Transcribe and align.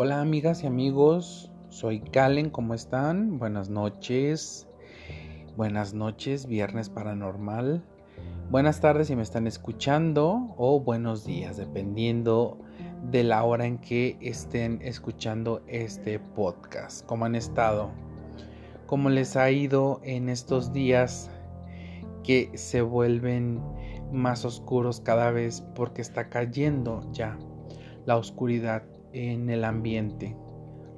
Hola 0.00 0.20
amigas 0.20 0.62
y 0.62 0.68
amigos, 0.68 1.50
soy 1.70 1.98
Calen, 1.98 2.50
¿cómo 2.50 2.72
están? 2.72 3.40
Buenas 3.40 3.68
noches, 3.68 4.68
buenas 5.56 5.92
noches, 5.92 6.46
viernes 6.46 6.88
paranormal. 6.88 7.82
Buenas 8.48 8.80
tardes 8.80 9.08
si 9.08 9.16
me 9.16 9.24
están 9.24 9.48
escuchando 9.48 10.54
o 10.56 10.78
buenos 10.78 11.24
días, 11.24 11.56
dependiendo 11.56 12.60
de 13.10 13.24
la 13.24 13.42
hora 13.42 13.66
en 13.66 13.78
que 13.78 14.16
estén 14.20 14.78
escuchando 14.82 15.64
este 15.66 16.20
podcast. 16.20 17.04
¿Cómo 17.04 17.24
han 17.24 17.34
estado? 17.34 17.90
¿Cómo 18.86 19.10
les 19.10 19.36
ha 19.36 19.50
ido 19.50 20.00
en 20.04 20.28
estos 20.28 20.72
días 20.72 21.28
que 22.22 22.52
se 22.54 22.82
vuelven 22.82 23.60
más 24.12 24.44
oscuros 24.44 25.00
cada 25.00 25.32
vez 25.32 25.62
porque 25.74 26.02
está 26.02 26.28
cayendo 26.28 27.00
ya 27.10 27.36
la 28.06 28.16
oscuridad 28.16 28.84
en 29.18 29.50
el 29.50 29.64
ambiente. 29.64 30.36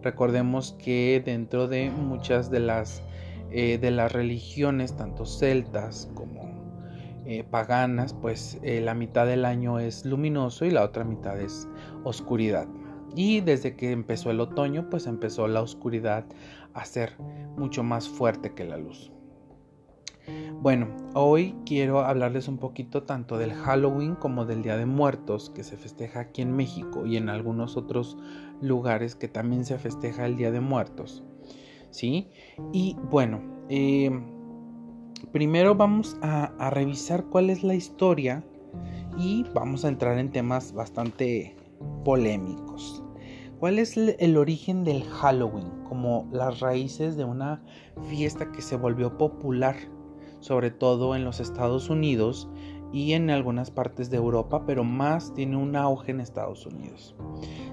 Recordemos 0.03 0.77
que 0.79 1.23
dentro 1.25 1.69
de 1.69 1.91
muchas 1.91 2.51
de 2.51 2.61
las, 2.61 3.03
eh, 3.51 3.79
de 3.79 3.91
las 3.91 4.13
religiones, 4.13 4.97
tanto 4.97 5.25
celtas 5.25 6.11
como 6.15 6.51
eh, 7.25 7.45
paganas, 7.45 8.15
pues 8.15 8.59
eh, 8.63 8.81
la 8.81 8.95
mitad 8.95 9.27
del 9.27 9.45
año 9.45 9.79
es 9.79 10.05
luminoso 10.05 10.65
y 10.65 10.71
la 10.71 10.85
otra 10.85 11.05
mitad 11.05 11.41
es 11.41 11.67
oscuridad. 12.05 12.69
Y 13.17 13.41
desde 13.41 13.75
que 13.75 13.91
empezó 13.91 14.31
el 14.31 14.41
otoño, 14.41 14.89
pues 14.91 15.07
empezó 15.07 15.49
la 15.49 15.63
oscuridad 15.63 16.25
a 16.75 16.85
ser 16.85 17.19
mucho 17.57 17.83
más 17.83 18.09
fuerte 18.09 18.55
que 18.55 18.65
la 18.65 18.77
luz. 18.77 19.11
Bueno, 20.63 20.89
hoy 21.15 21.55
quiero 21.65 22.01
hablarles 22.01 22.47
un 22.47 22.59
poquito 22.59 23.05
tanto 23.05 23.39
del 23.39 23.55
Halloween 23.55 24.15
como 24.15 24.45
del 24.45 24.63
Día 24.63 24.77
de 24.77 24.85
Muertos 24.85 25.49
que 25.49 25.65
se 25.65 25.79
festeja 25.79 26.21
aquí 26.21 26.43
en 26.43 26.55
México 26.55 27.07
y 27.07 27.17
en 27.17 27.31
algunos 27.31 27.79
otros 27.79 28.19
lugares 28.61 29.15
que 29.15 29.27
también 29.27 29.65
se 29.65 29.79
festeja 29.79 30.27
el 30.27 30.37
Día 30.37 30.51
de 30.51 30.61
Muertos. 30.61 31.25
¿Sí? 31.89 32.29
Y 32.75 32.95
bueno, 33.11 33.41
em, 33.71 34.23
primero 35.33 35.77
vamos 35.77 36.19
a, 36.21 36.53
revisar 36.69 37.25
cuál 37.25 37.49
es 37.49 37.63
la 37.65 37.75
historia 37.75 38.45
y 39.17 39.47
vamos 39.55 39.87
a 39.87 39.89
entrar 39.89 40.19
en 40.19 40.31
temas 40.31 40.75
bastante 40.75 41.57
polémicos. 42.05 43.03
¿Cuál 43.59 43.79
es 43.79 43.97
el 43.97 44.37
origen 44.37 44.85
del 44.85 45.05
Halloween? 45.05 45.71
Como 45.85 46.29
las 46.33 46.61
raíces 46.61 47.17
de 47.17 47.25
una 47.25 47.63
fiesta 48.11 48.53
que 48.53 48.61
se 48.61 48.77
volvió 48.77 49.17
popular 49.17 49.77
sobre 50.41 50.71
todo 50.71 51.15
en 51.15 51.25
los 51.25 51.41
Estados 51.41 51.91
Unidos 51.91 52.49
y 52.93 53.13
en 53.13 53.31
algunas 53.31 53.71
partes 53.71 54.11
de 54.11 54.17
Europa, 54.17 54.65
pero 54.67 54.85
más 54.85 55.33
tiene 55.35 55.57
un 55.57 55.77
auge 55.77 56.11
en 56.11 56.21
Estados 56.21 56.67
Unidos. 56.67 57.15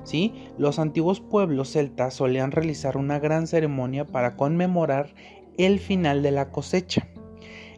¿Sí? 0.03 0.33
Los 0.57 0.79
antiguos 0.79 1.19
pueblos 1.19 1.71
celtas 1.71 2.13
solían 2.13 2.51
realizar 2.51 2.97
una 2.97 3.19
gran 3.19 3.47
ceremonia 3.47 4.05
para 4.05 4.35
conmemorar 4.35 5.13
el 5.57 5.79
final 5.79 6.21
de 6.21 6.31
la 6.31 6.51
cosecha. 6.51 7.07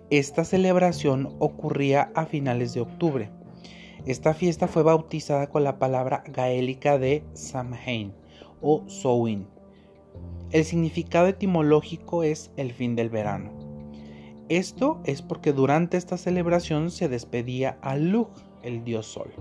Esta 0.10 0.44
celebración 0.44 1.36
ocurría 1.40 2.12
a 2.16 2.26
finales 2.26 2.74
de 2.74 2.82
octubre. 2.82 3.32
Esta 4.06 4.34
fiesta 4.34 4.68
fue 4.68 4.84
bautizada 4.84 5.48
con 5.48 5.64
la 5.64 5.78
palabra 5.78 6.24
gaélica 6.28 6.98
de 6.98 7.24
Samhain 7.34 8.14
o 8.62 8.84
Sowin. 8.88 9.48
El 10.52 10.66
significado 10.66 11.28
etimológico 11.28 12.24
es 12.24 12.52
el 12.58 12.74
fin 12.74 12.96
del 12.96 13.10
verano. 13.10 13.59
Esto 14.50 15.00
es 15.06 15.22
porque 15.22 15.54
durante 15.54 15.96
esta 15.96 16.18
celebración 16.18 16.90
se 16.90 17.08
despedía 17.08 17.78
a 17.84 17.96
Lugh, 17.96 18.32
el 18.64 18.84
dios 18.84 19.06
sol. 19.06 19.32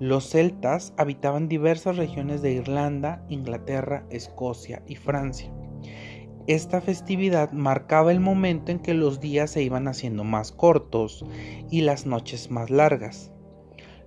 Los 0.00 0.28
celtas 0.30 0.92
habitaban 0.96 1.48
diversas 1.48 1.96
regiones 1.96 2.42
de 2.42 2.52
Irlanda, 2.52 3.24
Inglaterra, 3.28 4.04
Escocia 4.10 4.82
y 4.88 4.96
Francia. 4.96 5.52
Esta 6.48 6.80
festividad 6.80 7.52
marcaba 7.52 8.10
el 8.10 8.18
momento 8.18 8.72
en 8.72 8.80
que 8.80 8.94
los 8.94 9.20
días 9.20 9.52
se 9.52 9.62
iban 9.62 9.86
haciendo 9.86 10.24
más 10.24 10.50
cortos 10.50 11.24
y 11.70 11.82
las 11.82 12.04
noches 12.04 12.50
más 12.50 12.70
largas. 12.70 13.30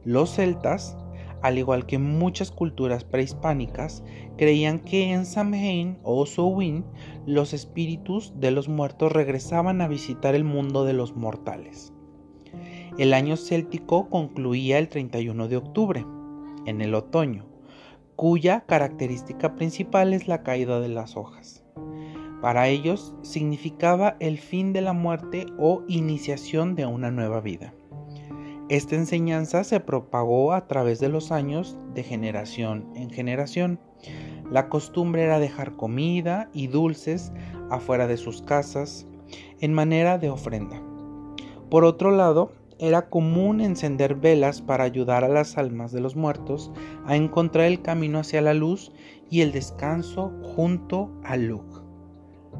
Los 0.04 0.36
celtas 0.36 0.98
al 1.46 1.60
igual 1.60 1.86
que 1.86 2.00
muchas 2.00 2.50
culturas 2.50 3.04
prehispánicas, 3.04 4.04
creían 4.36 4.80
que 4.80 5.14
en 5.14 5.28
Samhain 5.28 6.00
o 6.02 6.26
Samhain 6.26 6.84
los 7.28 7.54
espíritus 7.54 8.34
de 8.36 8.50
los 8.50 8.68
muertos 8.68 9.12
regresaban 9.12 9.80
a 9.82 9.88
visitar 9.88 10.34
el 10.34 10.44
mundo 10.44 10.86
de 10.86 10.94
los 10.94 11.16
mortales. 11.16 11.94
El 12.98 13.14
año 13.14 13.38
céltico 13.38 14.10
concluía 14.10 14.80
el 14.80 14.90
31 14.90 15.48
de 15.48 15.58
octubre, 15.58 16.04
en 16.66 16.82
el 16.82 16.96
otoño, 16.96 17.46
cuya 18.16 18.62
característica 18.62 19.56
principal 19.56 20.16
es 20.16 20.28
la 20.28 20.42
caída 20.42 20.80
de 20.80 20.88
las 20.88 21.16
hojas. 21.16 21.64
Para 22.42 22.70
ellos 22.70 23.14
significaba 23.22 24.18
el 24.20 24.40
fin 24.40 24.74
de 24.74 24.82
la 24.82 24.94
muerte 24.94 25.46
o 25.60 25.84
iniciación 25.88 26.74
de 26.74 26.88
una 26.88 27.12
nueva 27.12 27.40
vida. 27.40 27.75
Esta 28.68 28.96
enseñanza 28.96 29.64
se 29.64 29.80
propagó 29.80 30.54
a 30.54 30.68
través 30.68 31.00
de 31.00 31.08
los 31.08 31.32
años 31.32 31.78
de 31.94 32.02
generación 32.02 32.90
en 32.96 33.12
generación. 33.12 33.80
La 34.50 34.70
costumbre 34.70 35.24
era 35.24 35.40
dejar 35.40 35.76
comida 35.76 36.50
y 36.52 36.66
dulces 36.66 37.32
afuera 37.70 38.08
de 38.08 38.18
sus 38.18 38.42
casas 38.42 39.06
en 39.60 39.72
manera 39.72 40.18
de 40.18 40.32
ofrenda. 40.32 40.82
Por 41.70 41.86
otro 41.86 42.10
lado, 42.10 42.54
era 42.80 43.08
común 43.10 43.62
encender 43.62 44.16
velas 44.16 44.62
para 44.62 44.84
ayudar 44.84 45.24
a 45.24 45.30
las 45.30 45.60
almas 45.60 45.92
de 45.92 46.02
los 46.02 46.16
muertos 46.16 46.72
a 47.06 47.16
encontrar 47.16 47.68
el 47.68 47.84
camino 47.84 48.20
hacia 48.20 48.42
la 48.42 48.56
luz 48.56 48.92
y 49.30 49.42
el 49.42 49.52
descanso 49.52 50.34
junto 50.42 51.12
a 51.24 51.38
Lug, 51.38 51.84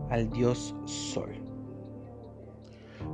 al 0.10 0.30
dios 0.30 0.76
Sol. 0.86 1.45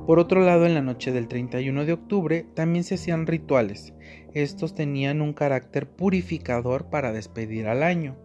Por 0.06 0.20
otro 0.20 0.42
lado, 0.42 0.66
en 0.66 0.74
la 0.74 0.82
noche 0.82 1.12
del 1.12 1.28
31 1.28 1.86
de 1.86 1.94
octubre 1.94 2.46
también 2.54 2.84
se 2.84 2.96
hacían 2.96 3.28
rituales. 3.28 3.94
Estos 4.34 4.74
tenían 4.74 5.22
un 5.22 5.34
carácter 5.34 5.88
purificador 5.88 6.86
para 6.90 7.12
despedir 7.12 7.68
al 7.68 7.84
año, 7.84 8.18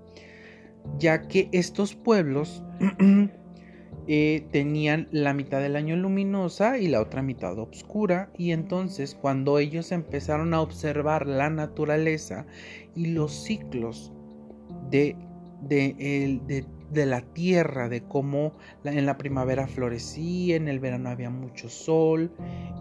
ya 0.99 1.29
que 1.29 1.49
estos 1.53 1.95
pueblos 1.95 2.63
eh, 4.09 4.47
tenían 4.51 5.09
la 5.11 5.35
mitad 5.35 5.61
del 5.61 5.77
año 5.77 5.97
luminosa 5.97 6.79
y 6.79 6.89
la 6.89 7.01
otra 7.01 7.23
mitad 7.23 7.59
oscura, 7.59 8.31
y 8.39 8.53
entonces 8.53 9.15
cuando 9.15 9.59
ellos 9.59 9.93
empezaron 9.93 10.55
a 10.55 10.63
observar 10.63 11.27
la 11.27 11.51
naturaleza 11.51 12.47
y 12.95 13.07
los 13.07 13.33
ciclos 13.33 14.13
de, 14.91 15.17
de, 15.63 15.95
de 15.95 16.41
de 16.47 16.65
la 16.93 17.21
tierra, 17.21 17.89
de 17.89 18.03
cómo 18.03 18.53
en 18.85 19.07
la 19.07 19.19
primavera 19.19 19.67
florecía, 19.67 20.57
en 20.57 20.69
el 20.69 20.79
verano 20.79 21.11
había 21.11 21.31
mucho 21.31 21.69
sol 21.69 22.33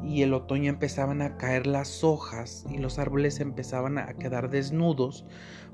y 0.04 0.22
el 0.22 0.34
otoño 0.34 0.70
empezaban 0.70 1.22
a 1.22 1.38
caer 1.38 1.66
las 1.66 2.04
hojas 2.04 2.66
y 2.70 2.78
los 2.78 3.00
árboles 3.00 3.40
empezaban 3.40 3.98
a 3.98 4.14
quedar 4.14 4.50
desnudos, 4.50 5.26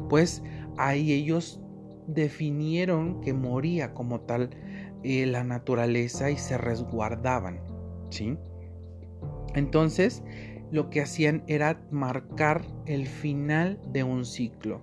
pues 0.10 0.44
ahí 0.78 1.12
ellos 1.12 1.62
definieron 2.08 3.22
que 3.22 3.34
moría 3.34 3.94
como 3.94 4.22
tal 4.22 4.50
eh, 5.04 5.26
la 5.26 5.44
naturaleza 5.44 6.30
y 6.32 6.38
se 6.38 6.58
resguardaban, 6.58 7.60
¿sí? 8.10 8.38
Entonces, 9.56 10.24
lo 10.72 10.90
que 10.90 11.02
hacían 11.02 11.44
era 11.48 11.82
marcar 11.92 12.64
el 12.86 13.08
final 13.08 13.80
de 13.92 14.04
un 14.04 14.26
ciclo. 14.26 14.82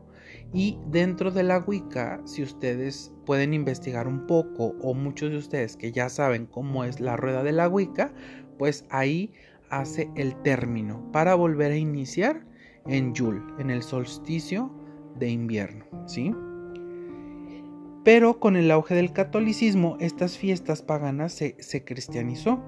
Y 0.52 0.78
dentro 0.86 1.30
de 1.30 1.42
la 1.42 1.58
Wicca, 1.58 2.20
si 2.24 2.42
ustedes 2.42 3.12
pueden 3.26 3.52
investigar 3.52 4.08
un 4.08 4.26
poco 4.26 4.74
o 4.80 4.94
muchos 4.94 5.30
de 5.30 5.36
ustedes 5.36 5.76
que 5.76 5.92
ya 5.92 6.08
saben 6.08 6.46
cómo 6.46 6.84
es 6.84 7.00
la 7.00 7.16
rueda 7.16 7.42
de 7.42 7.52
la 7.52 7.68
Wicca, 7.68 8.14
pues 8.58 8.86
ahí 8.88 9.32
hace 9.70 10.10
el 10.16 10.34
término 10.42 11.10
para 11.12 11.34
volver 11.34 11.72
a 11.72 11.76
iniciar 11.76 12.46
en 12.86 13.12
Yule, 13.12 13.42
en 13.58 13.70
el 13.70 13.82
solsticio 13.82 14.72
de 15.18 15.28
invierno, 15.28 15.84
¿sí? 16.06 16.34
Pero 18.04 18.40
con 18.40 18.56
el 18.56 18.70
auge 18.70 18.94
del 18.94 19.12
catolicismo, 19.12 19.98
estas 20.00 20.38
fiestas 20.38 20.80
paganas 20.80 21.32
se, 21.32 21.56
se 21.58 21.84
cristianizó 21.84 22.62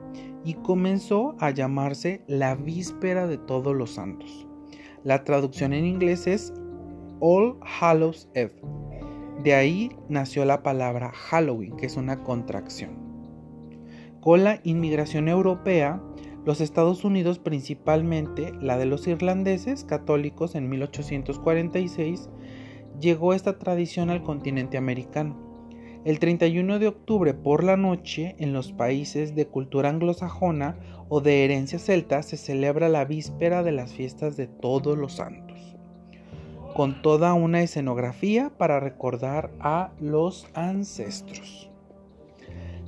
y 0.45 0.55
comenzó 0.55 1.35
a 1.39 1.51
llamarse 1.51 2.23
la 2.27 2.57
víspera 2.57 3.27
de 3.27 3.39
todos 3.39 3.75
los 3.75 3.93
santos. 3.93 4.47
La 5.03 5.25
traducción 5.25 5.73
en 5.73 5.87
inglés 5.87 6.27
es 6.27 6.53
All 7.21 7.59
Hallows 7.61 8.29
Eve. 8.35 8.55
De 9.43 9.55
ahí 9.55 9.91
nació 10.09 10.45
la 10.45 10.63
palabra 10.63 11.13
Halloween, 11.13 11.77
que 11.77 11.87
es 11.87 11.97
una 11.97 12.23
contracción. 12.23 12.91
Con 14.21 14.45
la 14.45 14.61
inmigración 14.65 15.29
europea, 15.29 16.03
los 16.45 16.61
Estados 16.61 17.05
Unidos, 17.05 17.39
principalmente 17.39 18.53
la 18.61 18.79
de 18.79 18.87
los 18.87 19.07
irlandeses 19.07 19.85
católicos 19.85 20.55
en 20.55 20.69
1846, 20.71 22.31
llegó 22.99 23.35
esta 23.35 23.59
tradición 23.59 24.11
al 24.11 24.23
continente 24.23 24.79
americano. 24.79 25.51
El 26.07 26.19
31 26.19 26.79
de 26.79 26.89
octubre 26.89 27.35
por 27.35 27.63
la 27.63 27.77
noche, 27.77 28.35
en 28.39 28.55
los 28.55 28.73
países 28.73 29.35
de 29.35 29.47
cultura 29.47 29.91
anglosajona 29.91 30.79
o 31.11 31.21
de 31.21 31.45
herencia 31.45 31.79
celta, 31.79 32.23
se 32.23 32.39
celebra 32.39 32.89
la 32.89 33.05
víspera 33.05 33.63
de 33.63 33.73
las 33.73 33.93
fiestas 33.93 34.39
de 34.39 34.47
todos 34.47 34.97
los 34.97 35.13
santos. 35.13 35.50
Con 36.81 37.03
toda 37.03 37.35
una 37.35 37.61
escenografía 37.61 38.57
para 38.57 38.81
recordar 38.81 39.51
a 39.61 39.93
los 40.01 40.47
ancestros. 40.55 41.71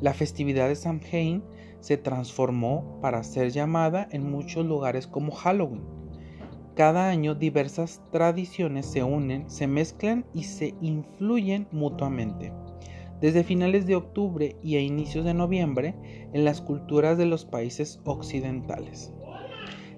La 0.01 0.15
festividad 0.15 0.69
de 0.69 0.77
Samhain 0.77 1.45
se 1.81 1.99
transformó 1.99 2.99
para 3.03 3.23
ser 3.23 3.51
llamada 3.51 4.09
en 4.11 4.31
muchos 4.31 4.65
lugares 4.65 5.07
como 5.07 5.31
Halloween. 5.33 5.83
Cada 6.75 7.11
año 7.11 7.35
diversas 7.35 8.01
tradiciones 8.11 8.87
se 8.87 9.03
unen, 9.03 9.51
se 9.51 9.67
mezclan 9.67 10.25
y 10.33 10.45
se 10.45 10.75
influyen 10.81 11.69
mutuamente. 11.71 12.51
Desde 13.21 13.45
finales 13.45 13.85
de 13.85 13.97
octubre 13.97 14.57
y 14.63 14.77
a 14.77 14.81
inicios 14.81 15.27
de 15.27 15.35
noviembre 15.35 15.95
en 16.33 16.47
las 16.47 16.63
culturas 16.63 17.19
de 17.19 17.27
los 17.27 17.45
países 17.45 18.01
occidentales. 18.07 19.13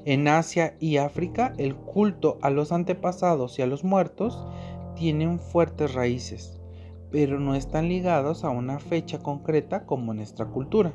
En 0.06 0.28
Asia 0.28 0.76
y 0.80 0.98
África 0.98 1.54
el 1.56 1.74
culto 1.74 2.36
a 2.42 2.50
los 2.50 2.72
antepasados 2.72 3.58
y 3.58 3.62
a 3.62 3.66
los 3.66 3.84
muertos 3.84 4.38
tienen 4.96 5.38
fuertes 5.38 5.94
raíces, 5.94 6.60
pero 7.10 7.40
no 7.40 7.54
están 7.54 7.88
ligados 7.88 8.44
a 8.44 8.50
una 8.50 8.78
fecha 8.78 9.20
concreta 9.20 9.86
como 9.86 10.12
nuestra 10.12 10.44
cultura. 10.44 10.92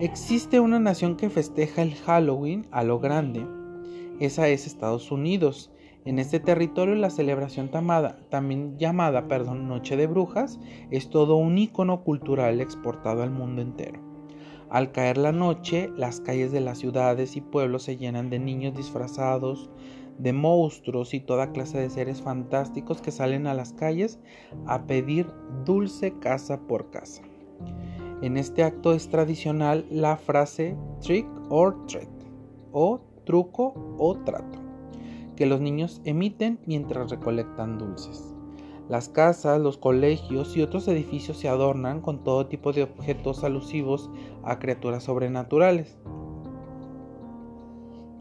Existe 0.00 0.58
una 0.58 0.78
nación 0.78 1.16
que 1.16 1.28
festeja 1.28 1.82
el 1.82 1.94
Halloween 1.96 2.66
a 2.70 2.82
lo 2.82 2.98
grande. 2.98 3.44
Esa 4.18 4.48
es 4.48 4.66
Estados 4.66 5.10
Unidos. 5.10 5.70
En 6.06 6.18
este 6.18 6.40
territorio 6.40 6.94
la 6.94 7.10
celebración 7.10 7.70
también 7.70 8.78
llamada 8.78 9.28
perdón, 9.28 9.68
Noche 9.68 9.98
de 9.98 10.06
Brujas 10.06 10.58
es 10.90 11.10
todo 11.10 11.36
un 11.36 11.58
icono 11.58 12.04
cultural 12.04 12.62
exportado 12.62 13.22
al 13.22 13.30
mundo 13.30 13.60
entero. 13.60 14.07
Al 14.70 14.92
caer 14.92 15.16
la 15.16 15.32
noche, 15.32 15.90
las 15.96 16.20
calles 16.20 16.52
de 16.52 16.60
las 16.60 16.78
ciudades 16.78 17.36
y 17.36 17.40
pueblos 17.40 17.84
se 17.84 17.96
llenan 17.96 18.28
de 18.28 18.38
niños 18.38 18.74
disfrazados, 18.76 19.70
de 20.18 20.32
monstruos 20.32 21.14
y 21.14 21.20
toda 21.20 21.52
clase 21.52 21.78
de 21.78 21.90
seres 21.90 22.20
fantásticos 22.20 23.00
que 23.00 23.10
salen 23.10 23.46
a 23.46 23.54
las 23.54 23.72
calles 23.72 24.18
a 24.66 24.86
pedir 24.86 25.26
dulce 25.64 26.18
casa 26.18 26.60
por 26.60 26.90
casa. 26.90 27.22
En 28.20 28.36
este 28.36 28.62
acto 28.64 28.92
es 28.92 29.08
tradicional 29.08 29.86
la 29.90 30.16
frase 30.16 30.76
trick 31.00 31.26
or 31.48 31.86
treat 31.86 32.10
o 32.72 33.00
truco 33.24 33.74
o 33.98 34.16
trato 34.24 34.58
que 35.36 35.46
los 35.46 35.60
niños 35.60 36.00
emiten 36.04 36.58
mientras 36.66 37.10
recolectan 37.10 37.78
dulces. 37.78 38.27
Las 38.88 39.10
casas, 39.10 39.60
los 39.60 39.76
colegios 39.76 40.56
y 40.56 40.62
otros 40.62 40.88
edificios 40.88 41.36
se 41.36 41.48
adornan 41.48 42.00
con 42.00 42.24
todo 42.24 42.46
tipo 42.46 42.72
de 42.72 42.84
objetos 42.84 43.44
alusivos 43.44 44.10
a 44.42 44.58
criaturas 44.58 45.04
sobrenaturales, 45.04 45.98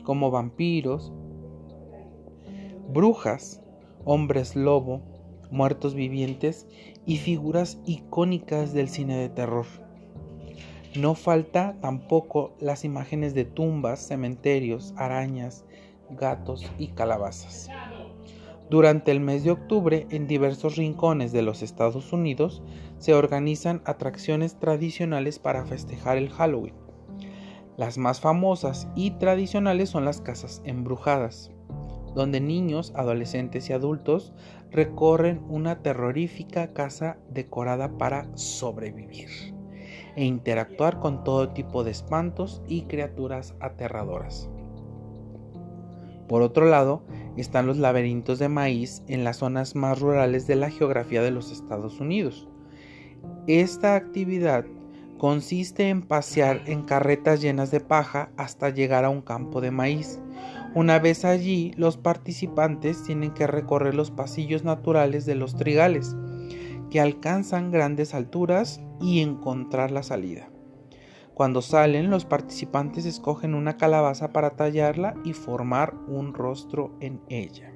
como 0.03 0.29
vampiros, 0.29 1.13
brujas, 2.89 3.61
hombres 4.03 4.57
lobo, 4.57 5.01
muertos 5.51 5.95
vivientes 5.95 6.67
y 7.05 7.17
figuras 7.17 7.79
icónicas 7.85 8.73
del 8.73 8.89
cine 8.89 9.17
de 9.17 9.29
terror. 9.29 9.65
No 10.97 11.15
falta 11.15 11.77
tampoco 11.79 12.55
las 12.59 12.83
imágenes 12.83 13.33
de 13.33 13.45
tumbas, 13.45 14.05
cementerios, 14.05 14.93
arañas, 14.97 15.63
gatos 16.09 16.65
y 16.77 16.87
calabazas. 16.87 17.69
Durante 18.69 19.11
el 19.11 19.21
mes 19.21 19.45
de 19.45 19.51
octubre, 19.51 20.07
en 20.09 20.27
diversos 20.27 20.75
rincones 20.75 21.31
de 21.31 21.41
los 21.41 21.61
Estados 21.61 22.11
Unidos, 22.11 22.61
se 22.97 23.13
organizan 23.13 23.81
atracciones 23.85 24.59
tradicionales 24.59 25.39
para 25.39 25.65
festejar 25.65 26.17
el 26.17 26.29
Halloween. 26.29 26.75
Las 27.77 27.97
más 27.97 28.19
famosas 28.19 28.89
y 28.93 29.11
tradicionales 29.11 29.89
son 29.89 30.03
las 30.03 30.19
casas 30.19 30.61
embrujadas, 30.65 31.51
donde 32.13 32.41
niños, 32.41 32.91
adolescentes 32.95 33.69
y 33.69 33.73
adultos 33.73 34.33
recorren 34.71 35.45
una 35.47 35.81
terrorífica 35.81 36.73
casa 36.73 37.19
decorada 37.29 37.97
para 37.97 38.27
sobrevivir 38.35 39.29
e 40.17 40.25
interactuar 40.25 40.99
con 40.99 41.23
todo 41.23 41.49
tipo 41.49 41.83
de 41.83 41.91
espantos 41.91 42.61
y 42.67 42.81
criaturas 42.81 43.55
aterradoras. 43.59 44.49
Por 46.27 46.41
otro 46.41 46.65
lado, 46.65 47.03
están 47.41 47.67
los 47.67 47.77
laberintos 47.77 48.39
de 48.39 48.49
maíz 48.49 49.03
en 49.07 49.23
las 49.23 49.37
zonas 49.37 49.75
más 49.75 49.99
rurales 49.99 50.47
de 50.47 50.55
la 50.55 50.69
geografía 50.69 51.21
de 51.21 51.31
los 51.31 51.51
Estados 51.51 51.99
Unidos. 51.99 52.47
Esta 53.47 53.95
actividad 53.95 54.65
consiste 55.17 55.89
en 55.89 56.01
pasear 56.01 56.61
en 56.65 56.83
carretas 56.83 57.41
llenas 57.41 57.71
de 57.71 57.79
paja 57.79 58.31
hasta 58.37 58.69
llegar 58.69 59.05
a 59.05 59.09
un 59.09 59.21
campo 59.21 59.61
de 59.61 59.71
maíz. 59.71 60.19
Una 60.75 60.99
vez 60.99 61.25
allí, 61.25 61.73
los 61.77 61.97
participantes 61.97 63.03
tienen 63.03 63.33
que 63.33 63.47
recorrer 63.47 63.95
los 63.95 64.11
pasillos 64.11 64.63
naturales 64.63 65.25
de 65.25 65.35
los 65.35 65.55
trigales, 65.55 66.15
que 66.91 66.99
alcanzan 66.99 67.71
grandes 67.71 68.13
alturas 68.13 68.81
y 69.01 69.21
encontrar 69.21 69.91
la 69.91 70.03
salida. 70.03 70.49
Cuando 71.37 71.61
salen, 71.61 72.09
los 72.09 72.25
participantes 72.25 73.05
escogen 73.05 73.53
una 73.53 73.77
calabaza 73.77 74.33
para 74.33 74.55
tallarla 74.55 75.13
y 75.23 75.33
formar 75.33 75.93
un 76.07 76.33
rostro 76.33 76.95
en 76.99 77.21
ella. 77.29 77.71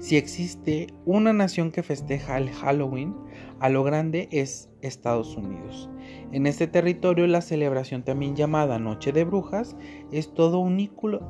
Si 0.00 0.16
existe 0.16 0.88
una 1.04 1.32
nación 1.32 1.70
que 1.70 1.84
festeja 1.84 2.36
el 2.38 2.50
Halloween, 2.50 3.14
a 3.60 3.68
lo 3.68 3.84
grande 3.84 4.28
es 4.32 4.68
Estados 4.80 5.36
Unidos. 5.36 5.88
En 6.32 6.48
este 6.48 6.66
territorio 6.66 7.28
la 7.28 7.42
celebración 7.42 8.02
también 8.02 8.34
llamada 8.34 8.80
Noche 8.80 9.12
de 9.12 9.22
Brujas 9.22 9.76
es 10.10 10.34
todo 10.34 10.58
un 10.58 10.80
ícono, 10.80 11.20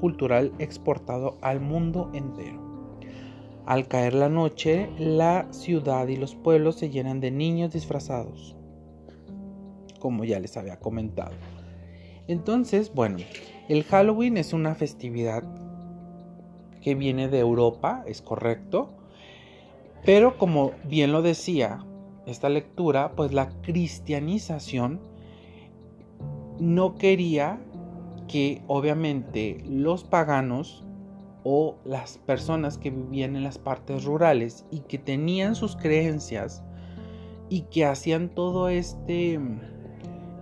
cultural 0.00 0.52
exportado 0.58 1.38
al 1.40 1.60
mundo 1.60 2.10
entero. 2.12 2.60
Al 3.64 3.88
caer 3.88 4.12
la 4.12 4.28
noche, 4.28 4.90
la 4.98 5.46
ciudad 5.50 6.08
y 6.08 6.16
los 6.16 6.34
pueblos 6.34 6.76
se 6.76 6.90
llenan 6.90 7.20
de 7.20 7.30
niños 7.30 7.72
disfrazados, 7.72 8.54
como 10.02 10.24
ya 10.24 10.40
les 10.40 10.56
había 10.56 10.80
comentado. 10.80 11.30
Entonces, 12.26 12.92
bueno, 12.92 13.18
el 13.68 13.84
Halloween 13.84 14.36
es 14.36 14.52
una 14.52 14.74
festividad 14.74 15.44
que 16.80 16.96
viene 16.96 17.28
de 17.28 17.38
Europa, 17.38 18.02
es 18.08 18.20
correcto, 18.20 18.90
pero 20.04 20.38
como 20.38 20.72
bien 20.88 21.12
lo 21.12 21.22
decía 21.22 21.86
esta 22.26 22.48
lectura, 22.48 23.12
pues 23.14 23.32
la 23.32 23.50
cristianización 23.62 25.00
no 26.58 26.96
quería 26.96 27.60
que 28.26 28.60
obviamente 28.66 29.62
los 29.64 30.02
paganos 30.02 30.84
o 31.44 31.76
las 31.84 32.18
personas 32.18 32.76
que 32.76 32.90
vivían 32.90 33.36
en 33.36 33.44
las 33.44 33.58
partes 33.58 34.02
rurales 34.02 34.66
y 34.72 34.80
que 34.80 34.98
tenían 34.98 35.54
sus 35.54 35.76
creencias 35.76 36.64
y 37.48 37.62
que 37.62 37.84
hacían 37.84 38.30
todo 38.30 38.68
este 38.68 39.38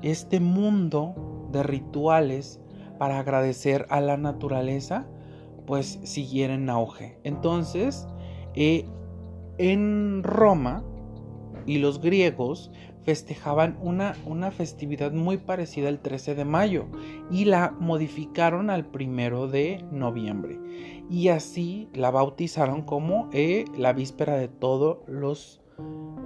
este 0.02 0.40
mundo 0.40 1.49
de 1.52 1.62
rituales 1.62 2.61
para 2.99 3.19
agradecer 3.19 3.87
a 3.88 4.00
la 4.00 4.16
naturaleza 4.16 5.07
pues 5.66 6.00
siguiera 6.04 6.54
en 6.54 6.69
auge. 6.69 7.19
Entonces 7.25 8.07
eh, 8.54 8.85
en 9.59 10.23
Roma 10.23 10.85
y 11.66 11.78
los 11.78 12.00
griegos 12.00 12.71
festejaban 13.02 13.78
una, 13.80 14.14
una, 14.26 14.50
festividad 14.50 15.12
muy 15.12 15.38
parecida 15.38 15.88
al 15.88 16.00
13 16.00 16.35
de 16.35 16.45
mayo 16.45 16.87
y 17.30 17.45
la 17.47 17.71
modificaron 17.78 18.71
al 18.71 18.87
primero 18.87 19.49
de 19.49 19.85
noviembre. 19.90 20.59
Y 21.09 21.28
así 21.28 21.88
la 21.95 22.11
bautizaron 22.11 22.83
como 22.83 23.28
eh, 23.33 23.64
la 23.76 23.92
víspera 23.92 24.37
de 24.37 24.49
todos 24.49 24.99
los 25.07 25.61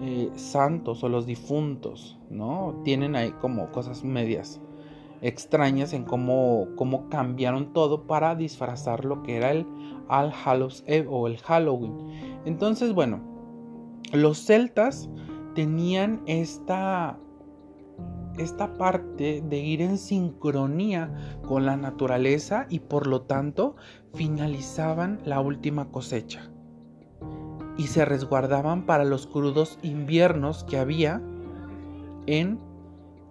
eh, 0.00 0.30
santos 0.36 1.04
o 1.04 1.08
los 1.08 1.26
difuntos, 1.26 2.18
¿no? 2.30 2.80
Tienen 2.84 3.16
ahí 3.16 3.32
como 3.40 3.70
cosas 3.70 4.04
medias 4.04 4.60
extrañas 5.22 5.92
en 5.92 6.04
cómo, 6.04 6.68
cómo 6.76 7.08
cambiaron 7.08 7.72
todo 7.72 8.06
para 8.06 8.34
disfrazar 8.34 9.04
lo 9.04 9.22
que 9.22 9.36
era 9.36 9.52
el 9.52 9.66
All 10.08 10.32
Eve 10.86 11.06
o 11.08 11.26
el 11.26 11.38
Halloween. 11.38 11.94
Entonces, 12.44 12.92
bueno, 12.92 13.20
los 14.12 14.44
celtas 14.44 15.08
tenían 15.54 16.22
esta 16.26 17.18
esta 18.36 18.76
parte 18.76 19.44
de 19.48 19.58
ir 19.58 19.80
en 19.80 19.96
sincronía 19.96 21.38
con 21.46 21.64
la 21.64 21.76
naturaleza 21.76 22.66
y 22.68 22.80
por 22.80 23.06
lo 23.06 23.22
tanto 23.22 23.76
finalizaban 24.12 25.20
la 25.24 25.40
última 25.40 25.92
cosecha 25.92 26.50
y 27.76 27.88
se 27.88 28.04
resguardaban 28.04 28.86
para 28.86 29.04
los 29.04 29.26
crudos 29.26 29.78
inviernos 29.82 30.64
que 30.64 30.78
había 30.78 31.20
en, 32.26 32.58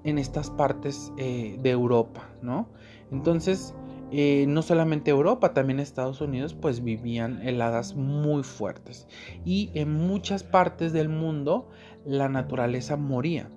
en 0.03 0.17
estas 0.17 0.49
partes 0.49 1.11
eh, 1.17 1.57
de 1.61 1.69
Europa, 1.71 2.29
¿no? 2.41 2.67
Entonces, 3.11 3.73
eh, 4.11 4.45
no 4.47 4.61
solamente 4.61 5.11
Europa, 5.11 5.53
también 5.53 5.79
Estados 5.79 6.21
Unidos, 6.21 6.53
pues 6.53 6.83
vivían 6.83 7.41
heladas 7.41 7.95
muy 7.95 8.43
fuertes. 8.43 9.07
Y 9.45 9.71
en 9.73 9.91
muchas 9.91 10.43
partes 10.43 10.93
del 10.93 11.09
mundo 11.09 11.69
la 12.05 12.29
naturaleza 12.29 12.97
moría. 12.97 13.49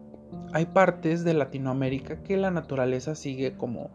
Hay 0.52 0.66
partes 0.66 1.24
de 1.24 1.34
Latinoamérica 1.34 2.22
que 2.22 2.36
la 2.36 2.50
naturaleza 2.50 3.14
sigue 3.14 3.56
como 3.56 3.90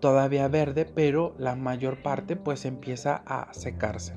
todavía 0.00 0.48
verde, 0.48 0.84
pero 0.84 1.34
la 1.38 1.54
mayor 1.54 2.02
parte 2.02 2.36
pues 2.36 2.64
empieza 2.64 3.22
a 3.26 3.52
secarse. 3.52 4.14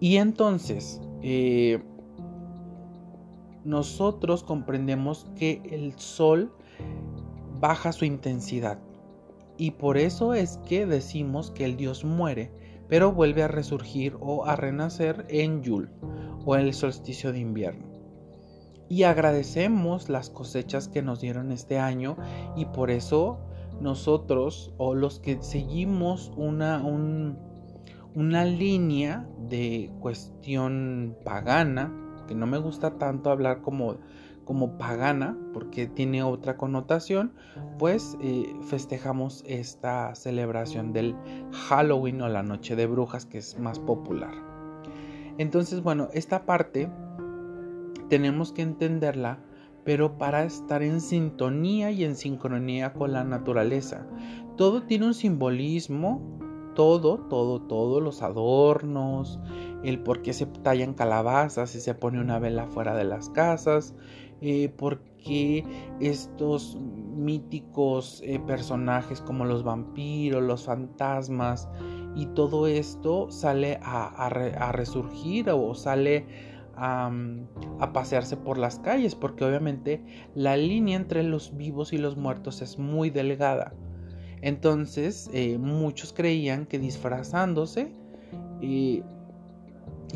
Y 0.00 0.16
entonces, 0.16 1.00
eh, 1.22 1.82
nosotros 3.64 4.42
comprendemos 4.42 5.26
que 5.36 5.62
el 5.70 5.98
sol 5.98 6.52
baja 7.60 7.92
su 7.92 8.06
intensidad. 8.06 8.78
Y 9.58 9.72
por 9.72 9.98
eso 9.98 10.32
es 10.32 10.58
que 10.66 10.86
decimos 10.86 11.50
que 11.50 11.66
el 11.66 11.76
dios 11.76 12.04
muere, 12.04 12.50
pero 12.88 13.12
vuelve 13.12 13.42
a 13.42 13.48
resurgir 13.48 14.16
o 14.20 14.46
a 14.46 14.56
renacer 14.56 15.26
en 15.28 15.62
Yul 15.62 15.90
o 16.46 16.56
en 16.56 16.62
el 16.62 16.72
solsticio 16.72 17.32
de 17.32 17.40
invierno. 17.40 17.86
Y 18.88 19.02
agradecemos 19.04 20.08
las 20.08 20.30
cosechas 20.30 20.88
que 20.88 21.02
nos 21.02 21.20
dieron 21.20 21.52
este 21.52 21.78
año 21.78 22.16
y 22.56 22.64
por 22.64 22.90
eso 22.90 23.38
nosotros 23.80 24.72
o 24.78 24.94
los 24.94 25.20
que 25.20 25.42
seguimos 25.42 26.32
una, 26.36 26.82
una 28.14 28.44
línea 28.44 29.28
de 29.48 29.90
cuestión 30.00 31.16
pagana, 31.24 31.92
que 32.26 32.34
no 32.34 32.46
me 32.46 32.58
gusta 32.58 32.98
tanto 32.98 33.30
hablar 33.30 33.62
como, 33.62 33.98
como 34.44 34.78
pagana, 34.78 35.36
porque 35.52 35.86
tiene 35.86 36.22
otra 36.22 36.56
connotación, 36.56 37.32
pues 37.78 38.16
eh, 38.20 38.54
festejamos 38.62 39.44
esta 39.46 40.14
celebración 40.14 40.92
del 40.92 41.16
Halloween 41.52 42.22
o 42.22 42.28
la 42.28 42.42
Noche 42.42 42.76
de 42.76 42.86
Brujas, 42.86 43.26
que 43.26 43.38
es 43.38 43.58
más 43.58 43.78
popular. 43.78 44.34
Entonces, 45.38 45.82
bueno, 45.82 46.08
esta 46.12 46.44
parte 46.44 46.90
tenemos 48.08 48.52
que 48.52 48.62
entenderla, 48.62 49.38
pero 49.84 50.18
para 50.18 50.44
estar 50.44 50.82
en 50.82 51.00
sintonía 51.00 51.90
y 51.90 52.04
en 52.04 52.14
sincronía 52.14 52.92
con 52.92 53.12
la 53.12 53.24
naturaleza. 53.24 54.06
Todo 54.56 54.82
tiene 54.82 55.06
un 55.06 55.14
simbolismo, 55.14 56.38
todo, 56.74 57.18
todo, 57.18 57.60
todo, 57.60 58.00
los 58.00 58.22
adornos, 58.22 59.38
el 59.82 60.02
por 60.02 60.22
qué 60.22 60.32
se 60.32 60.46
tallan 60.46 60.94
calabazas 60.94 61.74
y 61.74 61.80
se 61.80 61.94
pone 61.94 62.20
una 62.20 62.38
vela 62.38 62.66
fuera 62.66 62.94
de 62.94 63.04
las 63.04 63.28
casas, 63.30 63.94
eh, 64.40 64.68
por 64.68 65.00
qué 65.24 65.64
estos 66.00 66.76
míticos 66.80 68.22
eh, 68.24 68.40
personajes 68.40 69.20
como 69.20 69.44
los 69.44 69.62
vampiros, 69.62 70.42
los 70.42 70.64
fantasmas 70.64 71.68
y 72.14 72.26
todo 72.26 72.66
esto 72.66 73.30
sale 73.30 73.78
a, 73.82 74.28
resurgir 74.72 75.50
o 75.50 75.74
sale 75.74 76.26
a, 76.74 77.10
a, 77.78 77.92
pasearse 77.92 78.36
por 78.36 78.58
las 78.58 78.78
calles, 78.78 79.14
porque 79.14 79.44
obviamente 79.44 80.02
la 80.34 80.56
línea 80.56 80.96
entre 80.96 81.22
los 81.22 81.56
vivos 81.56 81.92
y 81.92 81.98
los 81.98 82.16
muertos 82.16 82.62
es 82.62 82.78
muy 82.78 83.10
delgada. 83.10 83.74
Entonces 84.42 85.28
eh, 85.32 85.58
muchos 85.58 86.12
creían 86.12 86.66
que 86.66 86.78
disfrazándose 86.78 87.92
y 88.60 89.02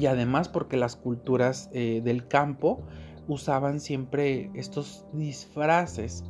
además 0.06 0.48
porque 0.48 0.76
las 0.76 0.96
culturas 0.96 1.70
eh, 1.72 2.00
del 2.02 2.26
campo 2.26 2.80
usaban 3.28 3.80
siempre 3.80 4.50
estos 4.54 5.06
disfraces, 5.12 6.24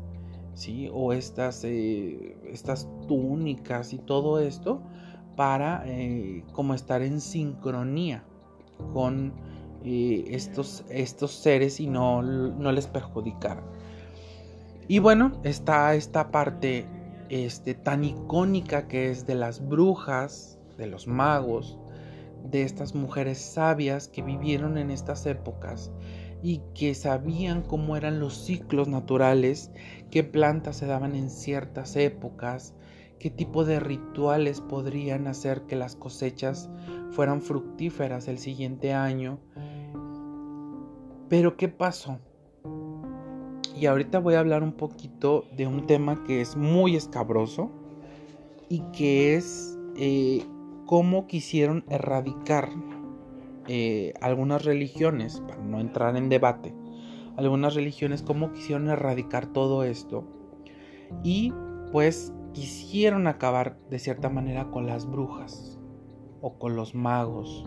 ¿sí? 0.54 0.88
O 0.92 1.12
estas, 1.12 1.64
eh, 1.64 2.36
estas 2.46 2.88
túnicas 3.08 3.92
y 3.92 3.98
todo 3.98 4.38
esto 4.38 4.82
para 5.36 5.84
como 6.52 6.74
estar 6.74 7.02
en 7.02 7.20
sincronía 7.20 8.22
con 8.92 9.32
estos, 9.84 10.84
estos 10.88 11.32
seres 11.32 11.80
y 11.80 11.88
no, 11.88 12.22
no 12.22 12.70
les 12.70 12.86
perjudicar. 12.86 13.64
Y 14.86 15.00
bueno, 15.00 15.32
está 15.42 15.96
esta 15.96 16.30
parte 16.30 16.86
este, 17.28 17.74
tan 17.74 18.04
icónica 18.04 18.88
que 18.88 19.10
es 19.10 19.26
de 19.26 19.34
las 19.34 19.66
brujas, 19.66 20.58
de 20.76 20.86
los 20.86 21.06
magos, 21.06 21.78
de 22.44 22.62
estas 22.62 22.94
mujeres 22.94 23.38
sabias 23.38 24.08
que 24.08 24.22
vivieron 24.22 24.76
en 24.76 24.90
estas 24.90 25.24
épocas 25.26 25.90
y 26.42 26.60
que 26.74 26.94
sabían 26.94 27.62
cómo 27.62 27.96
eran 27.96 28.20
los 28.20 28.34
ciclos 28.44 28.86
naturales, 28.86 29.70
qué 30.10 30.24
plantas 30.24 30.76
se 30.76 30.86
daban 30.86 31.14
en 31.14 31.30
ciertas 31.30 31.96
épocas, 31.96 32.74
qué 33.18 33.30
tipo 33.30 33.64
de 33.64 33.80
rituales 33.80 34.60
podrían 34.60 35.26
hacer 35.26 35.62
que 35.62 35.76
las 35.76 35.96
cosechas 35.96 36.68
fueran 37.12 37.40
fructíferas 37.40 38.28
el 38.28 38.38
siguiente 38.38 38.92
año. 38.92 39.38
Pero 41.30 41.56
¿qué 41.56 41.68
pasó? 41.68 42.18
Y 43.74 43.86
ahorita 43.86 44.20
voy 44.20 44.34
a 44.34 44.40
hablar 44.40 44.62
un 44.62 44.72
poquito 44.72 45.46
de 45.56 45.66
un 45.66 45.86
tema 45.86 46.22
que 46.24 46.40
es 46.40 46.56
muy 46.56 46.94
escabroso 46.94 47.70
y 48.68 48.80
que 48.92 49.34
es 49.34 49.76
eh, 49.96 50.44
cómo 50.86 51.26
quisieron 51.26 51.84
erradicar 51.88 52.68
eh, 53.66 54.14
algunas 54.20 54.64
religiones, 54.64 55.40
para 55.40 55.62
no 55.62 55.80
entrar 55.80 56.16
en 56.16 56.28
debate, 56.28 56.74
algunas 57.36 57.74
religiones, 57.74 58.22
cómo 58.22 58.52
quisieron 58.52 58.88
erradicar 58.88 59.46
todo 59.46 59.82
esto. 59.82 60.24
Y 61.22 61.52
pues 61.90 62.32
quisieron 62.52 63.26
acabar 63.26 63.78
de 63.90 63.98
cierta 63.98 64.28
manera 64.28 64.70
con 64.70 64.86
las 64.86 65.10
brujas 65.10 65.80
o 66.40 66.58
con 66.58 66.76
los 66.76 66.94
magos 66.94 67.66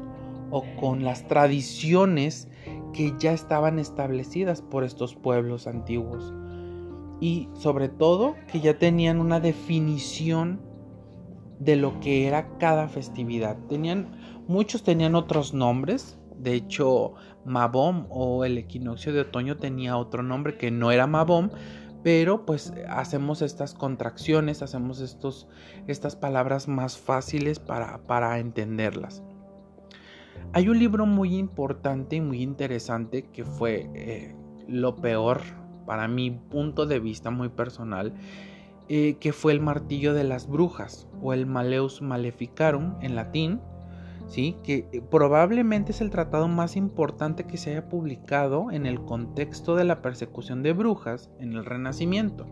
o 0.52 0.64
con 0.80 1.04
las 1.04 1.28
tradiciones 1.28 2.48
que 2.94 3.14
ya 3.20 3.34
estaban 3.34 3.80
establecidas 3.80 4.62
por 4.62 4.84
estos 4.84 5.16
pueblos 5.16 5.68
antiguos 5.68 6.34
y 7.20 7.50
sobre 7.54 7.90
todo 7.90 8.36
que 8.52 8.60
ya 8.60 8.78
tenían 8.78 9.20
una 9.20 9.40
definición 9.40 10.62
de 11.60 11.76
lo 11.76 12.00
que 12.00 12.28
era 12.28 12.58
cada 12.60 12.88
festividad. 12.88 13.58
Tenían 13.68 14.44
muchos 14.48 14.84
tenían 14.84 15.16
otros 15.16 15.54
nombres. 15.54 16.20
De 16.38 16.54
hecho, 16.54 17.14
Mabom 17.46 18.06
o 18.10 18.46
el 18.46 18.58
equinoccio 18.58 19.12
de 19.12 19.22
otoño 19.22 19.58
tenía 19.58 19.98
otro 19.98 20.22
nombre 20.22 20.58
que 20.58 20.70
no 20.70 20.92
era 20.92 21.08
Mabom, 21.08 21.50
pero 22.04 22.46
pues 22.46 22.74
hacemos 22.88 23.42
estas 23.42 23.74
contracciones, 23.74 24.62
hacemos 24.62 25.02
estos, 25.02 25.48
estas 25.88 26.16
palabras 26.16 26.68
más 26.68 26.98
fáciles 26.98 27.60
para, 27.60 28.04
para 28.06 28.38
entenderlas. 28.38 29.24
Hay 30.54 30.70
un 30.70 30.80
libro 30.80 31.06
muy 31.06 31.36
importante 31.36 32.16
y 32.16 32.22
muy 32.22 32.42
interesante 32.42 33.24
que 33.34 33.44
fue 33.44 33.90
eh, 33.94 34.36
lo 34.68 34.96
peor 34.96 35.42
para 35.86 36.08
mi 36.08 36.32
punto 36.32 36.86
de 36.86 37.00
vista 37.00 37.32
muy 37.32 37.50
personal, 37.50 38.14
eh, 38.88 39.18
que 39.20 39.34
fue 39.34 39.52
el 39.52 39.60
martillo 39.60 40.14
de 40.14 40.24
las 40.24 40.48
brujas 40.48 41.08
o 41.22 41.34
el 41.34 41.46
Maleus 41.46 42.02
Maleficarum 42.02 42.96
en 43.02 43.16
latín, 43.16 43.60
¿sí? 44.28 44.56
que 44.64 44.88
eh, 44.92 45.02
probablemente 45.02 45.92
es 45.92 46.02
el 46.02 46.10
tratado 46.10 46.48
más 46.48 46.78
importante 46.78 47.44
que 47.44 47.58
se 47.58 47.72
haya 47.72 47.90
publicado 47.90 48.72
en 48.72 48.86
el 48.86 49.02
contexto 49.02 49.76
de 49.76 49.84
la 49.84 50.02
persecución 50.02 50.64
de 50.64 50.74
brujas 50.74 51.30
en 51.40 51.54
el 51.54 51.66
Renacimiento. 51.66 52.46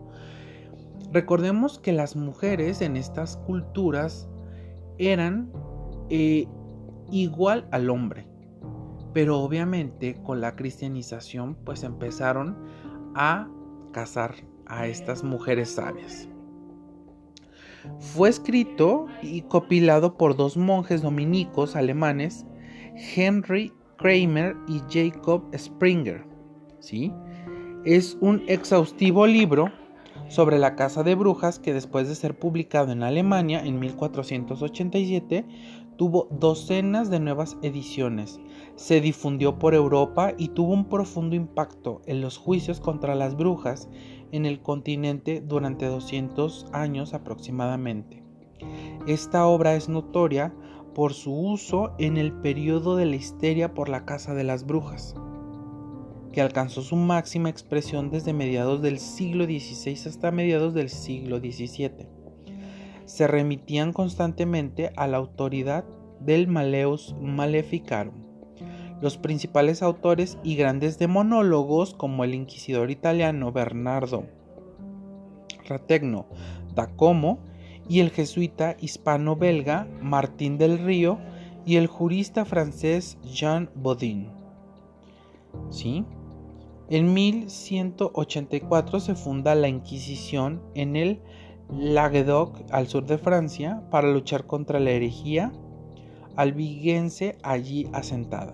Recordemos 1.12 1.78
que 1.78 1.92
las 1.92 2.14
mujeres 2.14 2.82
en 2.82 2.96
estas 2.96 3.38
culturas 3.38 4.28
eran 4.98 5.50
igual 7.10 7.68
al 7.70 7.90
hombre. 7.90 8.26
Pero 9.12 9.40
obviamente 9.40 10.16
con 10.22 10.40
la 10.40 10.56
cristianización 10.56 11.54
pues 11.64 11.82
empezaron 11.82 12.56
a 13.14 13.48
casar 13.92 14.34
a 14.66 14.86
estas 14.86 15.24
mujeres 15.24 15.70
sabias. 15.70 16.28
Fue 17.98 18.28
escrito 18.28 19.06
y 19.22 19.42
copilado 19.42 20.16
por 20.16 20.36
dos 20.36 20.56
monjes 20.56 21.02
dominicos 21.02 21.76
alemanes, 21.76 22.44
Henry 23.14 23.72
Kramer 23.96 24.56
y 24.68 24.80
Jacob 24.90 25.44
Springer. 25.56 26.24
¿sí? 26.80 27.12
Es 27.84 28.18
un 28.20 28.42
exhaustivo 28.48 29.26
libro 29.26 29.70
sobre 30.28 30.58
la 30.58 30.74
casa 30.74 31.02
de 31.02 31.14
brujas 31.14 31.58
que 31.58 31.72
después 31.72 32.08
de 32.08 32.14
ser 32.14 32.36
publicado 32.38 32.92
en 32.92 33.02
Alemania 33.02 33.64
en 33.64 33.78
1487 33.78 35.44
tuvo 35.96 36.28
docenas 36.30 37.10
de 37.10 37.20
nuevas 37.20 37.56
ediciones, 37.62 38.40
se 38.76 39.00
difundió 39.00 39.58
por 39.58 39.74
Europa 39.74 40.32
y 40.36 40.48
tuvo 40.48 40.72
un 40.72 40.88
profundo 40.88 41.34
impacto 41.34 42.02
en 42.06 42.20
los 42.20 42.36
juicios 42.36 42.80
contra 42.80 43.14
las 43.14 43.36
brujas 43.36 43.88
en 44.32 44.46
el 44.46 44.60
continente 44.60 45.40
durante 45.40 45.86
200 45.86 46.66
años 46.72 47.14
aproximadamente. 47.14 48.22
Esta 49.06 49.46
obra 49.46 49.74
es 49.74 49.88
notoria 49.88 50.54
por 50.94 51.14
su 51.14 51.32
uso 51.32 51.92
en 51.98 52.16
el 52.16 52.32
periodo 52.32 52.96
de 52.96 53.06
la 53.06 53.16
histeria 53.16 53.74
por 53.74 53.88
la 53.88 54.04
Casa 54.04 54.34
de 54.34 54.44
las 54.44 54.64
Brujas, 54.64 55.14
que 56.32 56.40
alcanzó 56.40 56.82
su 56.82 56.96
máxima 56.96 57.50
expresión 57.50 58.10
desde 58.10 58.32
mediados 58.32 58.82
del 58.82 58.98
siglo 58.98 59.44
XVI 59.44 60.08
hasta 60.08 60.30
mediados 60.30 60.74
del 60.74 60.88
siglo 60.88 61.38
XVII 61.38 62.15
se 63.06 63.26
remitían 63.26 63.92
constantemente 63.92 64.92
a 64.96 65.06
la 65.06 65.16
autoridad 65.16 65.84
del 66.20 66.46
Maleus 66.46 67.16
Maleficarum. 67.20 68.14
Los 69.00 69.16
principales 69.16 69.82
autores 69.82 70.38
y 70.42 70.56
grandes 70.56 70.98
demonólogos 70.98 71.94
como 71.94 72.24
el 72.24 72.34
inquisidor 72.34 72.90
italiano 72.90 73.52
Bernardo 73.52 74.24
fraterno 75.66 76.26
da 76.74 76.86
Como 76.96 77.38
y 77.88 78.00
el 78.00 78.10
jesuita 78.10 78.76
hispano-belga 78.80 79.86
Martín 80.00 80.58
del 80.58 80.78
Río 80.78 81.18
y 81.64 81.76
el 81.76 81.86
jurista 81.86 82.44
francés 82.44 83.18
Jean 83.22 83.70
Bodin. 83.74 84.28
¿Sí? 85.70 86.04
En 86.88 87.12
1184 87.12 89.00
se 89.00 89.14
funda 89.14 89.54
la 89.54 89.68
Inquisición 89.68 90.62
en 90.74 90.96
el 90.96 91.20
Languedoc, 91.70 92.62
al 92.70 92.88
sur 92.88 93.06
de 93.06 93.18
Francia, 93.18 93.82
para 93.90 94.12
luchar 94.12 94.46
contra 94.46 94.80
la 94.80 94.90
herejía 94.90 95.52
albiguense 96.36 97.38
allí 97.42 97.88
asentada. 97.92 98.52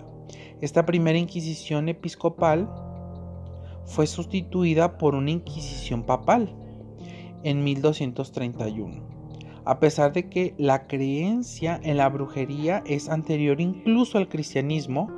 Esta 0.61 0.87
primera 0.87 1.19
Inquisición 1.19 1.88
episcopal 1.88 2.71
fue 3.85 4.07
sustituida 4.07 4.99
por 4.99 5.14
una 5.14 5.33
Inquisición 5.33 6.04
papal 6.04 6.54
en 7.42 7.64
1231 7.64 9.12
a 9.64 9.78
pesar 9.78 10.12
de 10.12 10.28
que 10.28 10.54
la 10.59 10.87
creencia 10.87 11.81
en 11.83 11.97
la 11.97 12.09
brujería 12.09 12.83
es 12.87 13.09
anterior 13.09 13.61
incluso 13.61 14.19
al 14.19 14.28
cristianismo, 14.28 15.09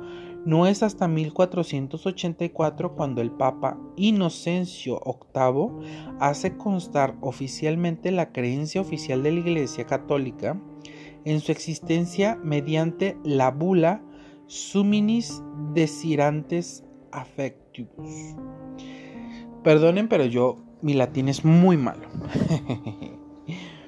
no 0.45 0.67
es 0.67 0.83
hasta 0.83 1.07
1484 1.07 2.95
cuando 2.95 3.21
el 3.21 3.31
Papa 3.31 3.77
Inocencio 3.95 5.01
VIII 5.33 6.15
hace 6.19 6.55
constar 6.55 7.17
oficialmente 7.21 8.11
la 8.11 8.31
creencia 8.31 8.81
oficial 8.81 9.23
de 9.23 9.31
la 9.31 9.39
Iglesia 9.39 9.85
Católica 9.85 10.61
en 11.25 11.39
su 11.39 11.51
existencia 11.51 12.39
mediante 12.43 13.17
la 13.23 13.49
bula 13.51 14.03
Suminis 14.45 15.41
Desirantes 15.73 16.85
Affectibus. 17.11 18.35
Perdonen, 19.63 20.07
pero 20.07 20.25
yo 20.25 20.59
mi 20.81 20.93
latín 20.93 21.27
es 21.27 21.43
muy 21.43 21.77
malo. 21.77 22.07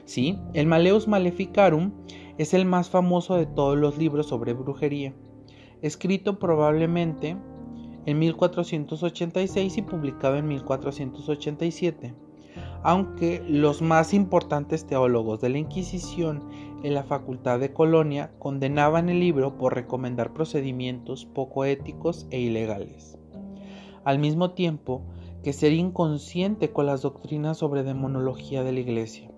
Sí, 0.07 0.39
el 0.53 0.67
Maleus 0.67 1.05
Maleficarum 1.09 1.91
es 2.37 2.53
el 2.53 2.63
más 2.63 2.89
famoso 2.89 3.35
de 3.35 3.45
todos 3.45 3.77
los 3.77 3.97
libros 3.97 4.27
sobre 4.27 4.53
brujería, 4.53 5.13
escrito 5.81 6.39
probablemente 6.39 7.38
en 8.05 8.19
1486 8.19 9.77
y 9.77 9.81
publicado 9.81 10.38
en 10.38 10.48
1487, 10.48 12.13
aunque 12.84 13.43
los 13.48 13.81
más 13.81 14.13
importantes 14.13 14.86
teólogos 14.86 15.41
de 15.41 15.50
la 15.50 15.57
Inquisición 15.57 16.48
en 16.84 16.93
la 16.93 17.03
Facultad 17.03 17.60
de 17.60 17.74
Colonia 17.74 18.31
condenaban 18.39 19.10
el 19.10 19.19
libro 19.19 19.57
por 19.57 19.75
recomendar 19.75 20.34
procedimientos 20.34 21.25
poco 21.25 21.65
éticos 21.65 22.27
e 22.31 22.39
ilegales. 22.39 23.17
Al 24.03 24.19
mismo 24.19 24.51
tiempo 24.51 25.01
que 25.43 25.53
ser 25.53 25.74
inconsciente 25.74 26.72
con 26.72 26.86
las 26.86 27.01
doctrinas 27.01 27.57
sobre 27.57 27.84
demonología 27.84 28.63
de 28.63 28.72
la 28.72 28.79
Iglesia 28.79 29.29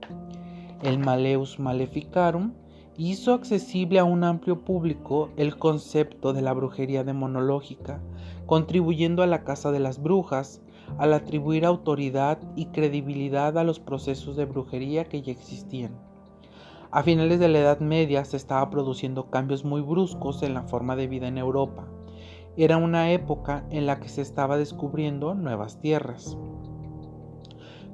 el 0.84 1.00
Maleus 1.00 1.60
Maleficarum, 1.60 2.54
hizo 3.00 3.34
accesible 3.34 3.98
a 3.98 4.04
un 4.04 4.26
amplio 4.26 4.66
público 4.66 5.30
el 5.38 5.58
concepto 5.58 6.34
de 6.34 6.42
la 6.42 6.52
brujería 6.52 7.06
demonológica, 7.06 8.02
contribuyendo 8.46 9.24
a 9.24 9.28
la 9.28 9.46
Casa 9.46 9.72
de 9.72 9.80
las 9.80 10.04
Brujas, 10.04 10.62
al 10.98 11.14
atribuir 11.14 11.66
autoridad 11.66 12.40
y 12.58 12.66
credibilidad 12.66 13.58
a 13.58 13.64
los 13.64 13.80
procesos 13.80 14.36
de 14.36 14.44
brujería 14.44 15.06
que 15.06 15.22
ya 15.22 15.32
existían. 15.32 15.98
A 16.92 17.02
finales 17.04 17.40
de 17.40 17.48
la 17.48 17.60
Edad 17.60 17.80
Media 17.80 18.26
se 18.26 18.36
estaba 18.36 18.70
produciendo 18.70 19.30
cambios 19.30 19.64
muy 19.64 19.80
bruscos 19.80 20.44
en 20.44 20.54
la 20.54 20.64
forma 20.64 20.98
de 20.98 21.08
vida 21.08 21.30
en 21.30 21.38
Europa. 21.38 21.88
Era 22.58 22.76
una 22.76 23.12
época 23.12 23.66
en 23.70 23.86
la 23.86 24.02
que 24.02 24.10
se 24.10 24.22
estaba 24.22 24.58
descubriendo 24.58 25.36
nuevas 25.36 25.80
tierras 25.80 26.38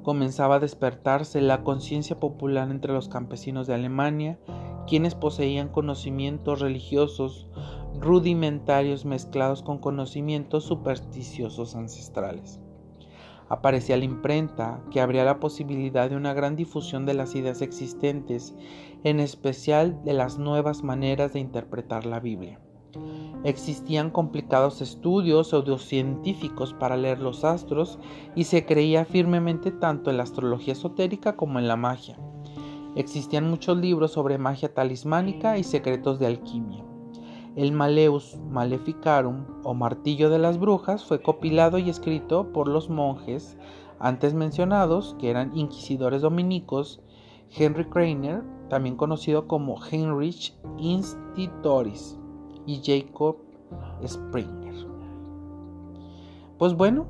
comenzaba 0.06 0.54
a 0.54 0.60
despertarse 0.60 1.40
la 1.40 1.64
conciencia 1.64 2.20
popular 2.20 2.70
entre 2.70 2.92
los 2.92 3.08
campesinos 3.08 3.66
de 3.66 3.74
Alemania, 3.74 4.38
quienes 4.86 5.14
poseían 5.14 5.68
conocimientos 5.68 6.60
religiosos 6.60 7.48
rudimentarios 8.00 9.04
mezclados 9.04 9.62
con 9.62 9.78
conocimientos 9.78 10.64
supersticiosos 10.64 11.74
ancestrales. 11.74 12.60
Aparecía 13.48 13.96
la 13.96 14.04
imprenta, 14.04 14.82
que 14.90 15.00
abría 15.00 15.24
la 15.24 15.38
posibilidad 15.38 16.10
de 16.10 16.16
una 16.16 16.34
gran 16.34 16.56
difusión 16.56 17.06
de 17.06 17.14
las 17.14 17.34
ideas 17.36 17.62
existentes, 17.62 18.56
en 19.04 19.20
especial 19.20 20.02
de 20.04 20.14
las 20.14 20.38
nuevas 20.38 20.82
maneras 20.82 21.32
de 21.32 21.40
interpretar 21.40 22.06
la 22.06 22.18
Biblia. 22.18 22.60
Existían 23.44 24.10
complicados 24.10 24.80
estudios 24.80 25.50
pseudocientíficos 25.50 26.74
para 26.74 26.96
leer 26.96 27.20
los 27.20 27.44
astros 27.44 28.00
y 28.34 28.44
se 28.44 28.66
creía 28.66 29.04
firmemente 29.04 29.70
tanto 29.70 30.10
en 30.10 30.16
la 30.16 30.24
astrología 30.24 30.72
esotérica 30.72 31.36
como 31.36 31.60
en 31.60 31.68
la 31.68 31.76
magia. 31.76 32.18
Existían 32.96 33.48
muchos 33.48 33.76
libros 33.76 34.12
sobre 34.12 34.38
magia 34.38 34.72
talismánica 34.72 35.58
y 35.58 35.64
secretos 35.64 36.18
de 36.18 36.26
alquimia. 36.26 36.82
El 37.54 37.72
Maleus 37.72 38.38
Maleficarum 38.50 39.44
o 39.64 39.74
Martillo 39.74 40.30
de 40.30 40.38
las 40.38 40.58
Brujas 40.58 41.04
fue 41.04 41.22
compilado 41.22 41.78
y 41.78 41.90
escrito 41.90 42.52
por 42.52 42.68
los 42.68 42.88
monjes 42.88 43.56
antes 43.98 44.34
mencionados, 44.34 45.14
que 45.18 45.30
eran 45.30 45.56
inquisidores 45.56 46.22
dominicos, 46.22 47.00
Henry 47.54 47.84
Craner, 47.84 48.42
también 48.68 48.96
conocido 48.96 49.46
como 49.46 49.78
Heinrich 49.82 50.54
Institoris 50.78 52.18
y 52.66 52.80
Jacob 52.82 53.36
Springer. 54.06 54.86
Pues 56.58 56.74
bueno, 56.74 57.06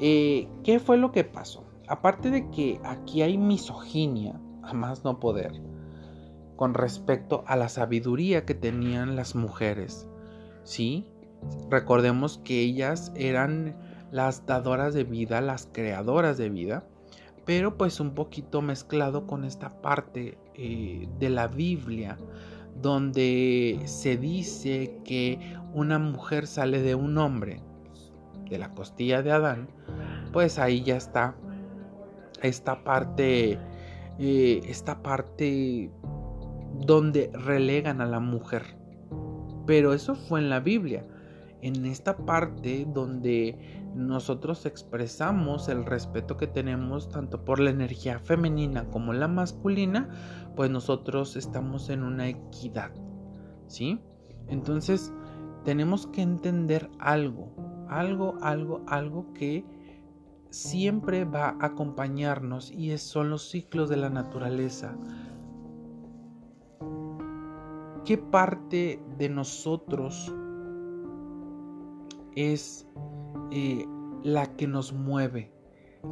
eh, 0.00 0.48
¿qué 0.64 0.80
fue 0.80 0.96
lo 0.96 1.12
que 1.12 1.24
pasó? 1.24 1.64
Aparte 1.86 2.30
de 2.30 2.50
que 2.50 2.80
aquí 2.84 3.22
hay 3.22 3.38
misoginia, 3.38 4.40
a 4.68 4.74
más 4.74 5.04
no 5.04 5.20
poder, 5.20 5.52
con 6.56 6.74
respecto 6.74 7.44
a 7.46 7.56
la 7.56 7.68
sabiduría 7.68 8.44
que 8.44 8.54
tenían 8.54 9.16
las 9.16 9.34
mujeres, 9.34 10.08
¿sí? 10.64 11.06
Recordemos 11.70 12.38
que 12.38 12.60
ellas 12.60 13.12
eran 13.16 13.76
las 14.10 14.46
dadoras 14.46 14.94
de 14.94 15.04
vida, 15.04 15.40
las 15.40 15.68
creadoras 15.72 16.38
de 16.38 16.48
vida, 16.50 16.84
pero 17.44 17.78
pues 17.78 18.00
un 18.00 18.14
poquito 18.14 18.60
mezclado 18.60 19.26
con 19.26 19.44
esta 19.44 19.80
parte 19.80 20.38
eh, 20.54 21.08
de 21.18 21.30
la 21.30 21.46
Biblia, 21.46 22.18
donde 22.82 23.80
se 23.86 24.16
dice 24.16 25.00
que 25.04 25.56
una 25.72 25.98
mujer 25.98 26.46
sale 26.46 26.82
de 26.82 26.94
un 26.94 27.18
hombre, 27.18 27.62
de 28.50 28.58
la 28.58 28.74
costilla 28.74 29.22
de 29.22 29.32
Adán, 29.32 29.68
pues 30.32 30.58
ahí 30.58 30.82
ya 30.82 30.96
está 30.96 31.36
esta 32.42 32.84
parte, 32.84 33.58
eh, 34.18 34.60
esta 34.64 35.02
parte 35.02 35.90
donde 36.74 37.30
relegan 37.32 38.00
a 38.00 38.06
la 38.06 38.20
mujer. 38.20 38.76
Pero 39.66 39.92
eso 39.92 40.14
fue 40.14 40.40
en 40.40 40.50
la 40.50 40.60
Biblia. 40.60 41.06
En 41.60 41.84
esta 41.86 42.16
parte 42.16 42.86
donde 42.92 43.58
nosotros 43.94 44.64
expresamos 44.64 45.68
el 45.68 45.84
respeto 45.84 46.36
que 46.36 46.46
tenemos 46.46 47.08
tanto 47.08 47.44
por 47.44 47.58
la 47.58 47.70
energía 47.70 48.18
femenina 48.18 48.88
como 48.90 49.12
la 49.12 49.28
masculina, 49.28 50.08
pues 50.54 50.70
nosotros 50.70 51.36
estamos 51.36 51.90
en 51.90 52.04
una 52.04 52.28
equidad, 52.28 52.92
¿sí? 53.66 54.00
Entonces, 54.46 55.12
tenemos 55.64 56.06
que 56.06 56.22
entender 56.22 56.88
algo, 56.98 57.52
algo, 57.88 58.38
algo, 58.40 58.82
algo 58.86 59.32
que 59.34 59.64
siempre 60.50 61.24
va 61.24 61.56
a 61.60 61.66
acompañarnos 61.66 62.70
y 62.70 62.96
son 62.98 63.30
los 63.30 63.48
ciclos 63.48 63.88
de 63.88 63.96
la 63.96 64.10
naturaleza. 64.10 64.96
¿Qué 68.04 68.16
parte 68.16 69.02
de 69.18 69.28
nosotros 69.28 70.32
es 72.38 72.86
eh, 73.50 73.84
la 74.22 74.46
que 74.56 74.66
nos 74.66 74.92
mueve. 74.92 75.52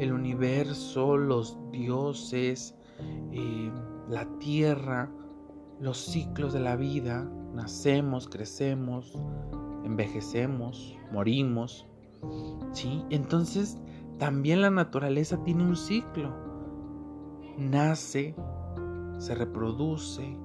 El 0.00 0.12
universo, 0.12 1.16
los 1.16 1.58
dioses, 1.70 2.74
eh, 3.30 3.70
la 4.08 4.26
tierra, 4.38 5.10
los 5.80 5.98
ciclos 5.98 6.52
de 6.52 6.60
la 6.60 6.76
vida. 6.76 7.30
Nacemos, 7.54 8.28
crecemos, 8.28 9.16
envejecemos, 9.84 10.98
morimos. 11.12 11.86
¿sí? 12.72 13.04
Entonces, 13.10 13.78
también 14.18 14.62
la 14.62 14.70
naturaleza 14.70 15.42
tiene 15.44 15.64
un 15.64 15.76
ciclo. 15.76 16.34
Nace, 17.58 18.34
se 19.18 19.34
reproduce, 19.34 20.36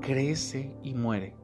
crece 0.00 0.76
y 0.82 0.94
muere. 0.94 1.34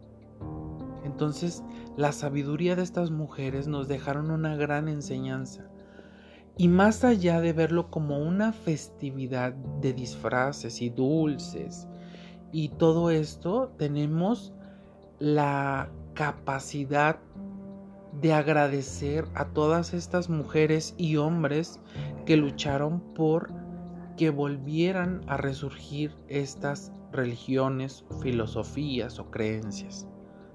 Entonces, 1.05 1.63
la 1.97 2.13
sabiduría 2.13 2.77
de 2.77 2.83
estas 2.83 3.11
mujeres 3.11 3.69
nos 3.69 3.89
dejaron 3.89 4.31
una 4.31 4.57
gran 4.57 4.89
enseñanza. 4.89 5.69
Y 6.57 6.69
más 6.69 7.05
allá 7.05 7.41
de 7.41 7.53
verlo 7.53 7.91
como 7.91 8.19
una 8.19 8.53
festividad 8.53 9.53
de 9.53 9.93
disfraces 9.93 10.81
y 10.83 10.89
dulces 10.89 11.89
y 12.53 12.69
todo 12.69 13.11
esto, 13.11 13.73
tenemos 13.77 14.55
la 15.19 15.91
capacidad 16.15 17.19
de 18.21 18.33
agradecer 18.33 19.27
a 19.35 19.47
todas 19.47 19.95
estas 19.95 20.29
mujeres 20.29 20.95
y 20.97 21.17
hombres 21.17 21.81
que 22.25 22.37
lucharon 22.37 23.01
por 23.15 23.53
que 24.17 24.31
volvieran 24.31 25.23
a 25.27 25.37
resurgir 25.37 26.15
estas 26.29 26.93
religiones, 27.13 28.05
filosofías 28.23 29.19
o 29.19 29.31
creencias, 29.31 30.09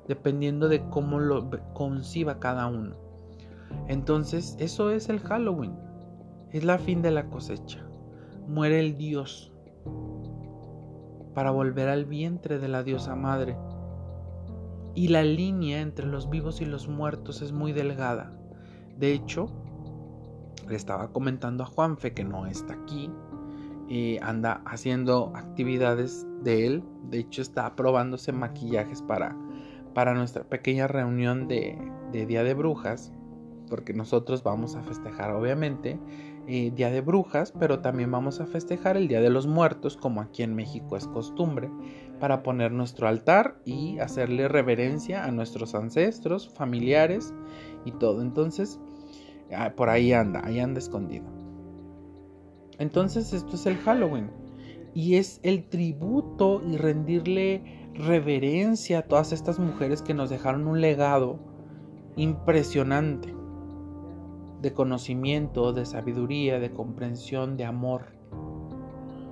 dependiendo 0.08 0.70
de 0.70 0.88
cómo 0.90 1.20
lo 1.20 1.50
conciba 1.74 2.40
cada 2.40 2.68
uno. 2.68 2.96
Entonces, 3.88 4.56
eso 4.60 4.92
es 4.92 5.10
el 5.10 5.20
Halloween, 5.20 5.78
es 6.52 6.64
la 6.64 6.78
fin 6.78 7.02
de 7.02 7.12
la 7.12 7.30
cosecha. 7.30 7.86
Muere 8.48 8.80
el 8.80 8.98
Dios 8.98 9.52
para 11.34 11.52
volver 11.52 11.88
al 11.90 12.06
vientre 12.06 12.60
de 12.60 12.68
la 12.68 12.84
diosa 12.84 13.16
madre. 13.16 13.58
Y 15.00 15.08
la 15.08 15.24
línea 15.24 15.80
entre 15.80 16.06
los 16.08 16.30
vivos 16.30 16.60
y 16.60 16.66
los 16.66 16.90
muertos 16.90 17.42
es 17.42 17.54
muy 17.54 17.72
delgada. 17.72 18.34
De 18.98 19.14
hecho, 19.14 19.50
le 20.68 20.76
estaba 20.76 21.14
comentando 21.14 21.64
a 21.64 21.68
Juanfe 21.68 22.14
que 22.14 22.26
no 22.26 22.46
está 22.48 22.74
aquí, 22.74 23.10
y 23.88 24.18
anda 24.22 24.62
haciendo 24.66 25.32
actividades 25.36 26.28
de 26.44 26.68
él. 26.68 26.84
De 27.10 27.20
hecho, 27.20 27.42
está 27.42 27.78
probándose 27.78 28.34
maquillajes 28.34 29.02
para, 29.02 29.38
para 29.94 30.14
nuestra 30.16 30.44
pequeña 30.44 30.88
reunión 30.88 31.48
de, 31.48 31.78
Día 32.12 32.44
de 32.44 32.54
Brujas. 32.54 33.14
Porque 33.70 33.94
nosotros 33.94 34.44
vamos 34.44 34.76
a 34.76 34.84
festejar, 34.84 35.32
obviamente, 35.32 35.98
eh, 36.46 36.72
Día 36.76 36.90
de 36.90 37.00
Brujas, 37.00 37.54
pero 37.58 37.80
también 37.80 38.12
vamos 38.12 38.42
a 38.42 38.48
festejar 38.48 38.98
el 38.98 39.08
Día 39.08 39.22
de 39.22 39.30
los 39.30 39.48
Muertos, 39.48 39.96
como 39.96 40.20
aquí 40.20 40.44
en 40.44 40.56
México 40.56 40.98
es 40.98 41.08
costumbre, 41.08 41.70
para 42.20 42.44
poner 42.44 42.72
nuestro 42.72 43.08
altar 43.08 43.60
y 43.66 44.00
hacerle 44.00 44.48
reverencia 44.48 45.26
a 45.26 45.32
nuestros 45.32 45.76
ancestros, 45.76 46.50
familiares 46.50 47.34
y 47.86 47.92
todo. 47.92 48.22
Entonces, 48.22 48.80
ah, 49.56 49.74
por 49.76 49.90
ahí 49.90 50.14
anda, 50.14 50.42
ahí 50.44 50.60
anda 50.60 50.80
escondido. 50.80 51.26
Entonces 52.78 53.34
esto 53.34 53.56
es 53.56 53.66
el 53.66 53.78
Halloween. 53.78 54.32
Y 54.94 55.16
es 55.16 55.40
el 55.44 55.66
tributo 55.66 56.62
y 56.66 56.78
rendirle 56.78 57.90
reverencia 57.94 59.00
a 59.00 59.02
todas 59.04 59.32
estas 59.32 59.60
mujeres 59.60 60.02
que 60.02 60.14
nos 60.14 60.30
dejaron 60.30 60.68
un 60.68 60.82
legado 60.82 61.40
impresionante 62.16 63.34
de 64.62 64.74
conocimiento, 64.74 65.74
de 65.74 65.86
sabiduría, 65.86 66.60
de 66.60 66.72
comprensión, 66.72 67.56
de 67.56 67.66
amor. 67.66 68.08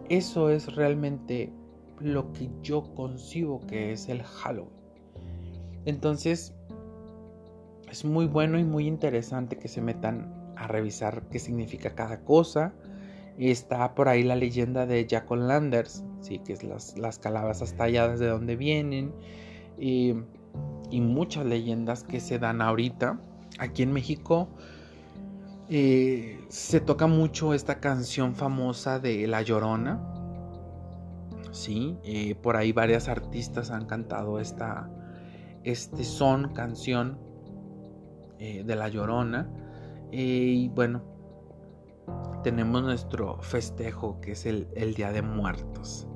Eso 0.10 0.50
es 0.50 0.74
realmente 0.76 1.52
lo 2.00 2.32
que 2.34 2.50
yo 2.62 2.84
concibo 2.96 3.66
que 3.68 3.92
es 3.92 4.10
el 4.10 4.24
Halloween. 4.24 4.72
Entonces, 5.86 6.54
es 7.90 8.06
muy 8.06 8.26
bueno 8.26 8.60
y 8.60 8.64
muy 8.64 8.88
interesante 8.88 9.58
que 9.58 9.68
se 9.68 9.82
metan 9.82 10.34
a 10.56 10.68
revisar 10.68 11.24
qué 11.30 11.40
significa 11.40 11.96
cada 11.96 12.22
cosa, 12.22 12.74
está 13.38 13.94
por 13.94 14.10
ahí 14.10 14.24
la 14.24 14.36
leyenda 14.36 14.86
de 14.86 15.06
Jack 15.06 15.30
Landers, 15.32 16.04
sí, 16.22 16.40
que 16.40 16.54
es 16.54 16.64
las, 16.64 16.98
las 16.98 17.20
calabazas 17.20 17.76
talladas 17.76 18.20
de 18.20 18.28
donde 18.28 18.56
vienen. 18.56 19.14
Y, 19.78 20.16
muchas 20.92 21.46
leyendas 21.46 22.04
que 22.04 22.20
se 22.20 22.40
dan 22.40 22.62
ahorita. 22.62 23.20
Aquí 23.60 23.84
en 23.84 23.92
México 23.92 24.48
eh, 25.70 26.40
se 26.50 26.80
toca 26.80 27.08
mucho 27.08 27.54
esta 27.54 27.80
canción 27.80 28.36
famosa 28.36 29.00
de 29.00 29.28
La 29.28 29.42
Llorona. 29.42 30.17
Sí, 31.52 31.98
eh, 32.04 32.36
por 32.36 32.56
ahí 32.58 32.72
varias 32.72 33.08
artistas 33.08 33.72
han 33.72 33.86
cantado 33.86 34.40
esta, 34.40 34.90
este 35.64 36.04
son, 36.04 36.54
canción 36.54 37.20
eh, 38.40 38.64
de 38.66 38.76
La 38.76 38.90
Llorona. 38.90 39.50
y 40.12 40.70
bueno, 40.70 41.04
tenemos 42.44 42.82
nuestro 42.84 43.42
festejo 43.42 44.22
que 44.22 44.32
es 44.32 44.46
el, 44.46 44.68
Día 44.96 45.12
de 45.12 45.22
Muertos. 45.22 46.08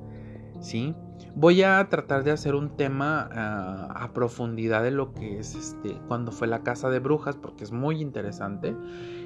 ¿Sí? 0.60 0.94
Voy 1.34 1.62
a 1.62 1.86
tratar 1.88 2.24
de 2.24 2.30
hacer 2.30 2.54
un 2.54 2.76
tema 2.76 3.28
ah, 3.32 3.88
a 3.94 4.12
profundidad 4.12 4.82
de 4.82 4.92
lo 4.92 5.12
que 5.12 5.38
es 5.38 5.54
este 5.54 5.98
cuando 6.06 6.30
fue 6.30 6.46
la 6.46 6.62
casa 6.62 6.88
de 6.88 7.00
brujas 7.00 7.36
porque 7.36 7.64
es 7.64 7.72
muy 7.72 8.00
interesante 8.00 8.76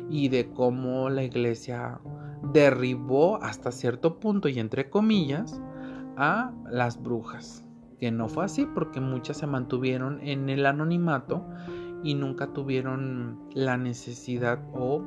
y 0.08 0.28
de 0.28 0.50
cómo 0.50 1.10
la 1.10 1.24
iglesia 1.24 2.00
derribó 2.52 3.42
hasta 3.42 3.70
cierto 3.70 4.18
punto 4.18 4.48
y 4.48 4.58
entre 4.58 4.88
comillas 4.88 5.60
a 6.16 6.52
las 6.70 7.02
brujas. 7.02 7.64
Que 7.98 8.10
no 8.10 8.28
fue 8.28 8.44
así 8.44 8.66
porque 8.66 9.00
muchas 9.00 9.38
se 9.38 9.46
mantuvieron 9.46 10.20
en 10.20 10.48
el 10.50 10.66
anonimato 10.66 11.46
y 12.02 12.14
nunca 12.14 12.48
tuvieron 12.52 13.40
la 13.54 13.78
necesidad 13.78 14.60
o 14.74 15.02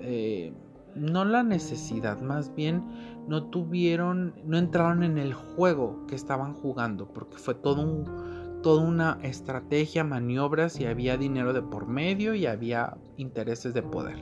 eh, 0.00 0.52
no 0.94 1.24
la 1.24 1.42
necesidad, 1.42 2.20
más 2.20 2.54
bien 2.54 2.84
no 3.26 3.44
tuvieron, 3.44 4.34
no 4.44 4.58
entraron 4.58 5.02
en 5.02 5.18
el 5.18 5.32
juego 5.32 6.06
que 6.06 6.14
estaban 6.14 6.54
jugando, 6.54 7.08
porque 7.08 7.36
fue 7.36 7.54
todo 7.54 7.82
un, 7.82 8.60
toda 8.62 8.82
una 8.82 9.18
estrategia, 9.22 10.04
maniobras 10.04 10.78
y 10.78 10.86
había 10.86 11.16
dinero 11.16 11.52
de 11.52 11.62
por 11.62 11.86
medio 11.86 12.34
y 12.34 12.46
había 12.46 12.96
intereses 13.16 13.74
de 13.74 13.82
poder. 13.82 14.18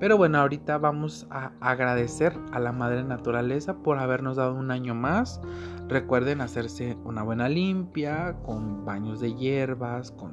Pero 0.00 0.16
bueno, 0.16 0.38
ahorita 0.38 0.78
vamos 0.78 1.26
a 1.28 1.52
agradecer 1.60 2.34
a 2.52 2.58
la 2.58 2.72
madre 2.72 3.04
naturaleza 3.04 3.82
por 3.82 3.98
habernos 3.98 4.38
dado 4.38 4.54
un 4.54 4.70
año 4.70 4.94
más. 4.94 5.42
Recuerden 5.88 6.40
hacerse 6.40 6.96
una 7.04 7.22
buena 7.22 7.50
limpia 7.50 8.34
con 8.42 8.86
baños 8.86 9.20
de 9.20 9.34
hierbas, 9.34 10.10
con 10.10 10.32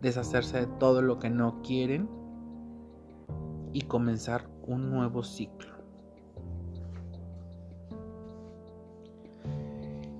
deshacerse 0.00 0.60
de 0.60 0.66
todo 0.78 1.02
lo 1.02 1.18
que 1.18 1.30
no 1.30 1.62
quieren 1.62 2.08
y 3.72 3.82
comenzar 3.82 4.48
un 4.62 4.90
nuevo 4.90 5.24
ciclo. 5.24 5.72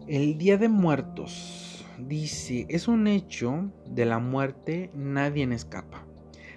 El 0.09 0.39
Día 0.39 0.59
de 0.59 0.69
Muertos 0.69 1.87
dice, 1.99 2.67
es 2.69 2.89
un 2.89 3.07
hecho 3.07 3.71
de 3.87 4.07
la 4.07 4.19
muerte, 4.19 4.91
nadie 4.93 5.45
escapa. 5.55 6.05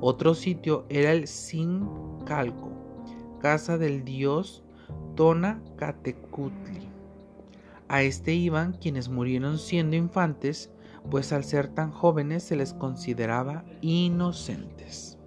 Otro 0.00 0.34
sitio 0.34 0.86
era 0.88 1.12
el 1.12 1.26
Sincalco, 1.26 2.70
casa 3.40 3.76
del 3.76 4.04
dios 4.04 4.65
Tona 5.14 5.62
Catecutli. 5.76 6.88
A 7.88 8.02
este 8.02 8.34
iban 8.34 8.72
quienes 8.72 9.08
murieron 9.08 9.58
siendo 9.58 9.96
infantes, 9.96 10.70
pues 11.10 11.32
al 11.32 11.44
ser 11.44 11.68
tan 11.68 11.90
jóvenes 11.92 12.42
se 12.42 12.56
les 12.56 12.72
consideraba 12.72 13.64
inocentes. 13.80 15.18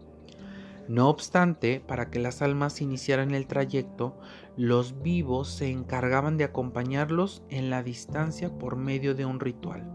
No 0.89 1.08
obstante, 1.08 1.80
para 1.80 2.10
que 2.10 2.19
las 2.19 2.41
almas 2.41 2.82
iniciaran 2.82 3.36
el 3.36 3.45
trayecto, 3.45 4.17
los 4.58 5.02
vivos 5.02 5.48
se 5.48 5.69
encargaban 5.69 6.38
de 6.38 6.45
acompañarlos 6.45 7.43
en 7.50 7.69
la 7.69 7.84
distancia 7.84 8.50
por 8.58 8.76
medio 8.76 9.13
de 9.13 9.24
un 9.24 9.39
ritual. 9.39 9.88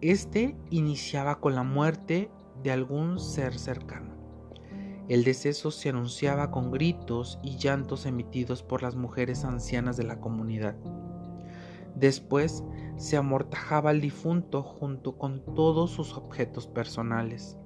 Este 0.00 0.56
iniciaba 0.70 1.40
con 1.40 1.54
la 1.54 1.64
muerte 1.64 2.30
de 2.62 2.70
algún 2.70 3.18
ser 3.18 3.58
cercano. 3.58 4.11
El 5.12 5.24
deceso 5.24 5.70
se 5.70 5.90
anunciaba 5.90 6.50
con 6.50 6.70
gritos 6.70 7.38
y 7.42 7.58
llantos 7.58 8.06
emitidos 8.06 8.62
por 8.62 8.82
las 8.82 8.96
mujeres 8.96 9.44
ancianas 9.44 9.98
de 9.98 10.04
la 10.04 10.20
comunidad. 10.20 10.74
Después 11.94 12.64
se 12.96 13.18
amortajaba 13.18 13.90
al 13.90 14.00
difunto 14.00 14.62
junto 14.62 15.18
con 15.18 15.44
todos 15.54 15.90
sus 15.90 16.16
objetos 16.16 16.66
personales. 16.66 17.58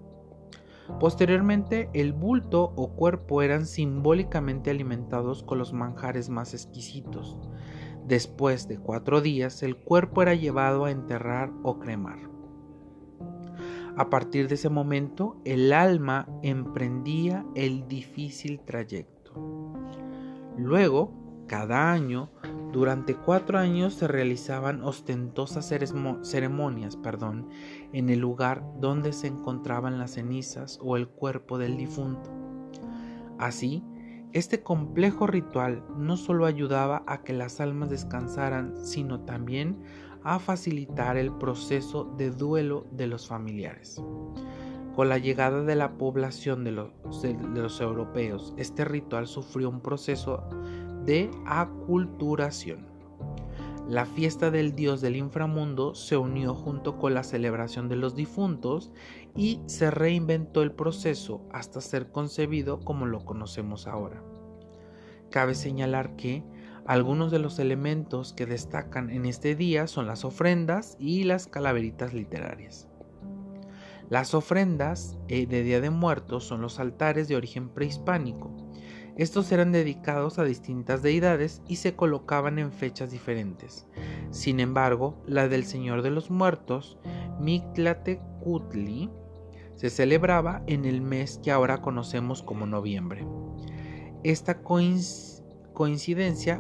Posteriormente, 0.99 1.89
el 1.93 2.13
bulto 2.13 2.73
o 2.75 2.97
cuerpo 2.97 3.43
eran 3.43 3.65
simbólicamente 3.65 4.71
alimentados 4.71 5.45
con 5.45 5.59
los 5.59 5.73
manjares 5.73 6.29
más 6.29 6.53
exquisitos. 6.53 7.39
Después 8.05 8.67
de 8.67 8.79
cuatro 8.81 9.21
días, 9.21 9.63
el 9.63 9.77
cuerpo 9.77 10.23
era 10.23 10.35
llevado 10.35 10.87
a 10.87 10.91
enterrar 10.91 11.53
o 11.63 11.79
cremar. 11.79 12.36
A 13.97 14.11
partir 14.11 14.47
de 14.49 14.57
ese 14.57 14.69
momento, 14.69 15.41
el 15.47 15.73
alma 15.73 16.29
emprendía 16.43 17.47
el 17.55 17.89
difícil 17.89 18.61
trayecto. 18.61 19.33
Luego, 20.59 21.13
cada 21.47 21.93
año, 21.93 22.29
durante 22.73 23.15
cuatro 23.15 23.59
años 23.59 23.95
se 23.95 24.07
realizaban 24.07 24.83
ostentosas 24.83 25.73
ceremonias 26.23 26.97
perdón, 26.97 27.49
en 27.93 28.11
el 28.11 28.19
lugar 28.19 28.63
donde 28.81 29.15
se 29.15 29.29
encontraban 29.29 29.99
las 29.99 30.13
cenizas 30.13 30.79
o 30.83 30.99
el 30.99 31.09
cuerpo 31.09 31.57
del 31.57 31.79
difunto. 31.79 32.31
Así, 33.39 33.83
este 34.33 34.63
complejo 34.63 35.27
ritual 35.27 35.85
no 35.97 36.19
solo 36.19 36.45
ayudaba 36.45 37.03
a 37.07 37.23
que 37.23 37.33
las 37.33 37.61
almas 37.61 37.89
descansaran, 37.89 38.85
sino 38.85 39.21
también 39.21 39.79
a 40.27 40.41
facilitar 40.41 41.17
el 41.17 41.33
proceso 41.33 42.05
de 42.17 42.33
duelo 42.33 42.85
de 42.91 43.07
los 43.07 43.29
familiares. 43.29 44.03
Con 44.97 45.09
la 45.09 45.19
llegada 45.19 45.63
de 45.63 45.77
la 45.77 45.99
población 45.99 46.65
de 46.65 46.73
los, 46.73 46.91
de 47.23 47.37
los 47.63 47.81
europeos, 47.81 48.53
este 48.57 48.85
ritual 48.85 49.29
sufrió 49.29 49.71
un 49.71 49.81
proceso 49.81 50.43
de 51.05 51.31
aculturación. 51.47 52.89
La 53.89 54.05
fiesta 54.05 54.51
del 54.51 54.75
dios 54.75 55.01
del 55.01 55.15
inframundo 55.15 55.95
se 55.95 56.17
unió 56.17 56.55
junto 56.55 56.99
con 56.99 57.15
la 57.15 57.23
celebración 57.23 57.89
de 57.89 57.95
los 57.95 58.17
difuntos 58.17 58.91
y 59.37 59.61
se 59.67 59.93
reinventó 59.93 60.63
el 60.63 60.73
proceso 60.73 61.43
hasta 61.53 61.81
ser 61.81 62.11
concebido 62.11 62.81
como 62.81 63.07
lo 63.07 63.25
conocemos 63.25 63.87
ahora. 63.87 64.25
Cabe 65.31 65.55
señalar 65.55 66.17
que 66.17 66.43
algunos 66.87 67.31
de 67.31 67.39
los 67.39 67.59
elementos 67.59 68.33
que 68.33 68.47
destacan 68.47 69.11
en 69.11 69.27
este 69.27 69.55
día 69.55 69.87
son 69.87 70.07
las 70.07 70.25
ofrendas 70.25 70.97
y 70.99 71.25
las 71.25 71.47
calaveritas 71.47 72.15
literarias. 72.15 72.89
Las 74.09 74.35
ofrendas 74.35 75.19
eh, 75.29 75.47
de 75.47 75.63
Día 75.63 75.81
de 75.81 75.91
Muertos 75.91 76.45
son 76.45 76.61
los 76.61 76.79
altares 76.79 77.27
de 77.27 77.37
origen 77.37 77.69
prehispánico, 77.69 78.55
estos 79.17 79.51
eran 79.51 79.73
dedicados 79.73 80.39
a 80.39 80.45
distintas 80.45 81.03
deidades 81.03 81.63
y 81.67 81.77
se 81.77 81.97
colocaban 81.97 82.59
en 82.59 82.71
fechas 82.71 83.11
diferentes. 83.11 83.87
Sin 84.31 84.61
embargo, 84.61 85.23
la 85.27 85.49
del 85.49 85.65
Señor 85.65 86.03
de 86.03 86.11
los 86.11 86.31
Muertos, 86.31 86.99
Mictlatecutli, 87.41 89.11
se 89.75 89.89
celebraba 89.89 90.63
en 90.67 90.85
el 90.85 91.01
mes 91.01 91.41
que 91.43 91.51
ahora 91.51 91.81
conocemos 91.81 92.43
como 92.43 92.67
noviembre. 92.67 93.27
Esta 94.23 94.63
coincidencia 94.63 95.36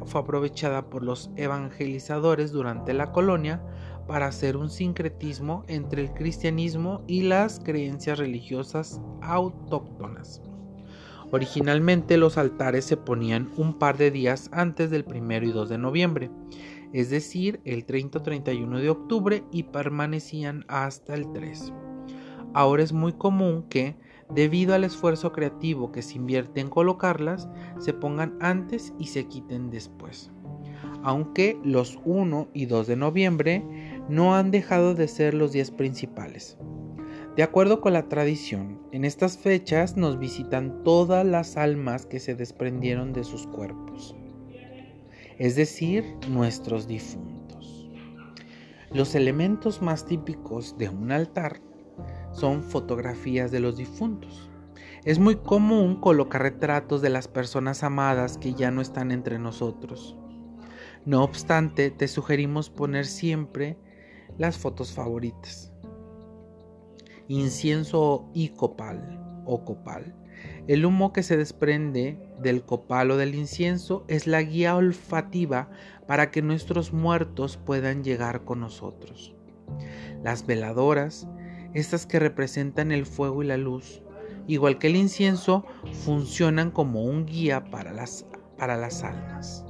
fue 0.04 0.20
aprovechada 0.20 0.90
por 0.90 1.02
los 1.02 1.30
evangelizadores 1.36 2.52
durante 2.52 2.92
la 2.92 3.12
colonia 3.12 3.62
para 4.06 4.26
hacer 4.26 4.56
un 4.56 4.68
sincretismo 4.68 5.64
entre 5.68 6.02
el 6.02 6.12
cristianismo 6.12 7.02
y 7.06 7.22
las 7.22 7.58
creencias 7.60 8.18
religiosas 8.18 9.00
autóctonas. 9.22 10.42
Originalmente 11.32 12.18
los 12.18 12.36
altares 12.36 12.84
se 12.84 12.96
ponían 12.96 13.50
un 13.56 13.78
par 13.78 13.96
de 13.96 14.10
días 14.10 14.50
antes 14.52 14.90
del 14.90 15.04
1 15.08 15.46
y 15.46 15.50
2 15.50 15.68
de 15.70 15.78
noviembre, 15.78 16.30
es 16.92 17.08
decir, 17.08 17.60
el 17.64 17.84
30 17.84 18.18
o 18.18 18.22
31 18.22 18.78
de 18.78 18.90
octubre 18.90 19.44
y 19.50 19.64
permanecían 19.64 20.64
hasta 20.68 21.14
el 21.14 21.32
3. 21.32 21.72
Ahora 22.54 22.82
es 22.82 22.92
muy 22.92 23.14
común 23.14 23.64
que, 23.68 23.96
debido 24.34 24.74
al 24.74 24.84
esfuerzo 24.84 25.32
creativo 25.32 25.92
que 25.92 26.02
se 26.02 26.16
invierte 26.16 26.60
en 26.60 26.68
colocarlas, 26.68 27.48
se 27.78 27.92
pongan 27.92 28.36
antes 28.40 28.92
y 28.98 29.06
se 29.06 29.26
quiten 29.26 29.70
después. 29.70 30.30
Aunque 31.02 31.58
los 31.62 31.98
1 32.04 32.48
y 32.52 32.66
2 32.66 32.86
de 32.86 32.96
noviembre 32.96 33.64
no 34.08 34.34
han 34.34 34.50
dejado 34.50 34.94
de 34.94 35.08
ser 35.08 35.34
los 35.34 35.52
días 35.52 35.70
principales. 35.70 36.58
De 37.36 37.42
acuerdo 37.42 37.82
con 37.82 37.92
la 37.92 38.08
tradición, 38.08 38.80
en 38.92 39.04
estas 39.04 39.36
fechas 39.36 39.96
nos 39.96 40.18
visitan 40.18 40.82
todas 40.84 41.24
las 41.26 41.58
almas 41.58 42.06
que 42.06 42.18
se 42.18 42.34
desprendieron 42.34 43.12
de 43.12 43.24
sus 43.24 43.46
cuerpos, 43.46 44.16
es 45.38 45.54
decir, 45.54 46.04
nuestros 46.30 46.88
difuntos. 46.88 47.90
Los 48.90 49.14
elementos 49.14 49.82
más 49.82 50.06
típicos 50.06 50.78
de 50.78 50.88
un 50.88 51.12
altar 51.12 51.60
son 52.36 52.62
fotografías 52.62 53.50
de 53.50 53.60
los 53.60 53.76
difuntos. 53.76 54.50
Es 55.04 55.18
muy 55.18 55.36
común 55.36 56.00
colocar 56.00 56.42
retratos 56.42 57.02
de 57.02 57.10
las 57.10 57.28
personas 57.28 57.82
amadas 57.82 58.38
que 58.38 58.54
ya 58.54 58.70
no 58.70 58.80
están 58.80 59.12
entre 59.12 59.38
nosotros. 59.38 60.16
No 61.04 61.22
obstante, 61.22 61.90
te 61.90 62.08
sugerimos 62.08 62.70
poner 62.70 63.06
siempre 63.06 63.78
las 64.38 64.58
fotos 64.58 64.92
favoritas 64.92 65.72
incienso 67.28 68.28
y 68.34 68.50
copal 68.50 69.42
o 69.44 69.64
copal. 69.64 70.14
El 70.68 70.84
humo 70.84 71.12
que 71.12 71.22
se 71.22 71.36
desprende 71.36 72.18
del 72.40 72.62
copal 72.62 73.10
o 73.10 73.16
del 73.16 73.34
incienso 73.34 74.04
es 74.08 74.26
la 74.26 74.42
guía 74.42 74.76
olfativa 74.76 75.70
para 76.06 76.30
que 76.30 76.42
nuestros 76.42 76.92
muertos 76.92 77.56
puedan 77.56 78.04
llegar 78.04 78.44
con 78.44 78.60
nosotros. 78.60 79.34
Las 80.22 80.46
veladoras, 80.46 81.28
estas 81.76 82.06
que 82.06 82.18
representan 82.18 82.90
el 82.90 83.06
fuego 83.06 83.42
y 83.42 83.46
la 83.46 83.56
luz, 83.56 84.02
igual 84.46 84.78
que 84.78 84.86
el 84.86 84.96
incienso, 84.96 85.64
funcionan 86.04 86.70
como 86.70 87.04
un 87.04 87.26
guía 87.26 87.64
para 87.64 87.92
las, 87.92 88.26
para 88.56 88.76
las 88.76 89.02
almas. 89.02 89.64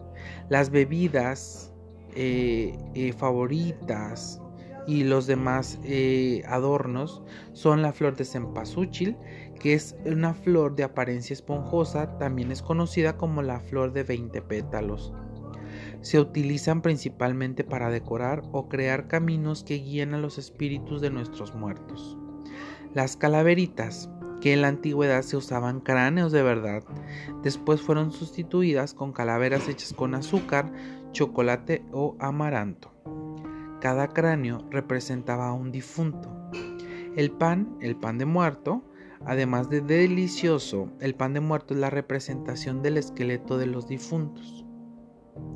Las 0.49 0.71
bebidas 0.71 1.73
eh, 2.15 2.79
eh, 2.95 3.13
favoritas 3.13 4.41
y 4.87 5.03
los 5.03 5.27
demás 5.27 5.81
eh, 5.85 6.45
adornos 6.47 7.23
son 7.53 7.83
la 7.83 7.93
flor 7.93 8.17
de 8.17 8.25
cempasúchil, 8.25 9.17
que 9.59 9.75
es 9.75 9.97
una 10.05 10.33
flor 10.35 10.77
de 10.77 10.85
apariencia 10.85 11.35
esponjosa, 11.35 12.19
también 12.19 12.53
es 12.53 12.63
conocida 12.63 13.17
como 13.17 13.43
la 13.43 13.61
flor 13.61 13.93
de 13.93 14.05
20 14.05 14.43
pétalos. 14.43 15.13
Se 16.07 16.21
utilizan 16.21 16.83
principalmente 16.83 17.65
para 17.65 17.91
decorar 17.91 18.45
o 18.53 18.69
crear 18.69 19.09
caminos 19.09 19.65
que 19.65 19.79
guían 19.79 20.15
a 20.15 20.19
los 20.19 20.39
espíritus 20.39 21.01
de 21.01 21.11
nuestros 21.11 21.57
muertos. 21.57 22.17
Las 22.95 23.17
calaveritas, 23.17 24.09
que 24.41 24.53
en 24.53 24.63
la 24.63 24.69
antigüedad 24.69 25.23
se 25.23 25.37
usaban 25.37 25.81
cráneos 25.81 26.31
de 26.31 26.45
verdad, 26.45 26.85
después 27.43 27.81
fueron 27.81 28.13
sustituidas 28.13 28.95
con 28.95 29.13
calaveras 29.13 29.69
hechas 29.69 29.93
con 29.95 30.15
azúcar, 30.15 30.71
chocolate 31.11 31.85
o 31.91 32.15
amaranto. 32.21 32.93
Cada 33.81 34.07
cráneo 34.07 34.65
representaba 34.71 35.49
a 35.49 35.55
un 35.55 35.73
difunto. 35.73 36.31
El 37.17 37.33
pan, 37.33 37.77
el 37.81 37.97
pan 37.97 38.19
de 38.19 38.27
muerto, 38.27 38.85
además 39.25 39.71
de 39.71 39.81
delicioso, 39.81 40.89
el 41.01 41.17
pan 41.17 41.35
de 41.35 41.41
muerto 41.41 41.75
es 41.75 41.81
la 41.81 41.91
representación 41.91 42.81
del 42.81 42.97
esqueleto 42.97 43.59
de 43.59 43.67
los 43.67 43.89
difuntos. 43.89 44.65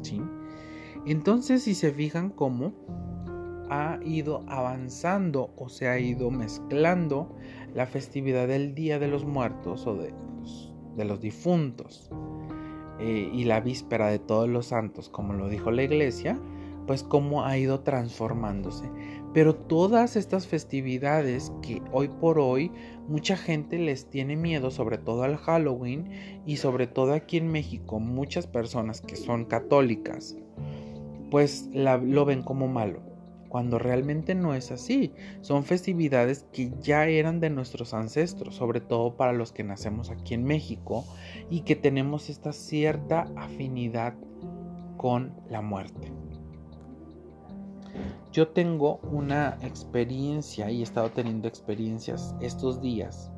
¿Sí? 0.03 0.21
Entonces, 1.07 1.63
si 1.63 1.75
se 1.75 1.93
fijan 1.93 2.31
cómo 2.31 2.73
ha 3.71 4.01
ido 4.05 4.43
avanzando 4.49 5.53
o 5.57 5.69
se 5.69 5.89
ha 5.89 5.99
ido 5.99 6.31
mezclando 6.31 7.35
la 7.75 7.87
festividad 7.87 8.49
del 8.49 8.75
Día 8.75 8.99
de 8.99 9.09
los 9.09 9.25
Muertos 9.25 9.87
o 9.87 9.95
de 9.95 10.13
los, 11.05 11.21
difuntos 11.21 12.11
eh, 12.99 13.31
y 13.33 13.45
la 13.45 13.61
víspera 13.61 14.09
de 14.09 14.19
todos 14.19 14.49
los 14.49 14.67
santos, 14.67 15.09
como 15.09 15.33
lo 15.33 15.49
dijo 15.49 15.71
la 15.71 15.85
iglesia, 15.85 16.39
pues 16.87 17.05
cómo 17.05 17.45
ha 17.45 17.57
ido 17.57 17.81
transformándose. 17.81 18.91
Pero 19.33 19.55
todas 19.55 20.17
estas 20.17 20.49
festividades 20.49 21.53
que 21.63 21.81
hoy 21.93 22.09
por 22.09 22.41
hoy 22.41 22.73
mucha 23.07 23.37
gente 23.37 23.79
les 23.79 24.11
tiene 24.11 24.35
miedo, 24.35 24.73
sobre 24.73 24.99
todo 24.99 25.23
al 25.23 25.37
Halloween 25.37 26.11
y 26.47 26.57
sobre 26.57 26.89
todo 26.89 27.13
aquí 27.13 27.37
en 27.37 27.47
México, 27.53 28.01
muchas 28.01 28.49
personas 28.49 29.01
que 29.01 29.15
son 29.15 29.45
católicas, 29.45 30.37
pues 31.31 31.69
lo 31.73 32.25
ven 32.25 32.43
como 32.43 32.69
malo. 32.69 33.09
cuando 33.49 33.81
realmente 33.81 34.37
no 34.37 34.55
es 34.55 34.71
así. 34.71 35.13
Son 35.41 35.65
festividades 35.65 36.47
que 36.53 36.73
ya 36.81 37.07
eran 37.07 37.41
de 37.41 37.51
nuestros 37.51 37.95
ancestros, 37.95 38.55
sobre 38.55 38.81
todo 38.81 39.17
para 39.17 39.33
los 39.33 39.51
que 39.51 39.65
nacemos 39.65 40.09
aquí 40.11 40.35
en 40.35 40.45
México 40.45 41.05
y 41.51 41.63
que 41.63 41.75
tenemos 41.75 42.31
esta 42.31 42.53
cierta 42.53 43.27
afinidad 43.37 44.15
con 44.97 45.35
la 45.49 45.63
muerte. 45.63 46.13
Yo 48.33 48.49
tengo 48.49 49.01
una 49.11 49.59
experiencia 49.63 50.71
y 50.71 50.81
he 50.81 50.83
estado 50.85 51.11
teniendo 51.11 51.49
experiencias 51.49 52.37
estos 52.41 52.81
días 52.81 53.33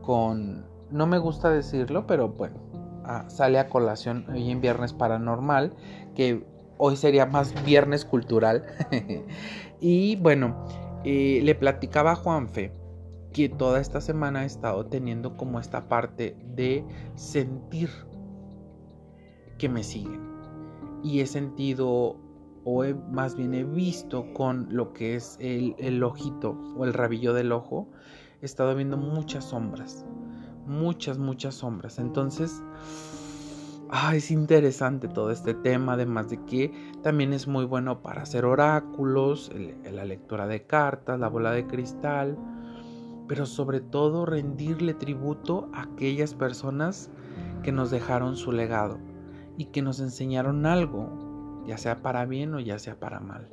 con, 0.00 0.64
no 0.90 1.06
me 1.06 1.18
gusta 1.18 1.50
decirlo, 1.50 2.06
pero 2.06 2.28
bueno, 2.30 2.56
ah, 3.04 3.24
sale 3.28 3.58
a 3.58 3.68
colación 3.68 4.26
hoy 4.30 4.50
en 4.50 4.60
Viernes 4.60 4.94
Paranormal, 4.94 5.74
que 6.14 6.44
hoy 6.84 6.96
sería 6.96 7.26
más 7.26 7.54
Viernes 7.64 8.04
Cultural. 8.04 8.64
y 9.80 10.16
bueno, 10.16 10.66
eh, 11.04 11.40
le 11.44 11.54
platicaba 11.54 12.10
a 12.10 12.16
Juanfe 12.16 12.72
que 13.32 13.48
toda 13.48 13.80
esta 13.80 14.00
semana 14.00 14.42
he 14.42 14.46
estado 14.46 14.86
teniendo 14.86 15.36
como 15.36 15.60
esta 15.60 15.88
parte 15.88 16.36
de 16.56 16.84
sentir 17.14 17.88
que 19.58 19.68
me 19.68 19.84
siguen. 19.84 20.20
Y 21.04 21.20
he 21.20 21.26
sentido, 21.26 22.16
o 22.64 22.84
más 23.12 23.36
bien 23.36 23.54
he 23.54 23.62
visto 23.62 24.34
con 24.34 24.66
lo 24.74 24.92
que 24.92 25.14
es 25.14 25.36
el, 25.40 25.76
el 25.78 26.02
ojito 26.02 26.58
o 26.76 26.84
el 26.84 26.94
rabillo 26.94 27.32
del 27.32 27.52
ojo, 27.52 27.86
he 28.40 28.44
estado 28.44 28.74
viendo 28.74 28.96
muchas 28.96 29.44
sombras. 29.44 30.04
Muchas, 30.66 31.16
muchas 31.16 31.54
sombras. 31.54 32.00
Entonces, 32.00 32.60
ah, 33.92 34.16
es 34.16 34.32
interesante 34.32 35.06
todo 35.06 35.30
este 35.30 35.54
tema, 35.54 35.92
además 35.92 36.30
de 36.30 36.44
que 36.44 36.72
también 37.02 37.32
es 37.32 37.46
muy 37.46 37.64
bueno 37.64 38.02
para 38.02 38.22
hacer 38.22 38.44
oráculos, 38.44 39.52
la 39.84 40.04
lectura 40.04 40.48
de 40.48 40.66
cartas, 40.66 41.20
la 41.20 41.28
bola 41.28 41.52
de 41.52 41.66
cristal 41.66 42.36
pero 43.32 43.46
sobre 43.46 43.80
todo 43.80 44.26
rendirle 44.26 44.92
tributo 44.92 45.70
a 45.72 45.84
aquellas 45.84 46.34
personas 46.34 47.10
que 47.62 47.72
nos 47.72 47.90
dejaron 47.90 48.36
su 48.36 48.52
legado 48.52 48.98
y 49.56 49.66
que 49.66 49.80
nos 49.80 50.00
enseñaron 50.00 50.66
algo, 50.66 51.62
ya 51.66 51.78
sea 51.78 52.02
para 52.02 52.26
bien 52.26 52.54
o 52.54 52.60
ya 52.60 52.78
sea 52.78 52.98
para 52.98 53.20
mal. 53.20 53.48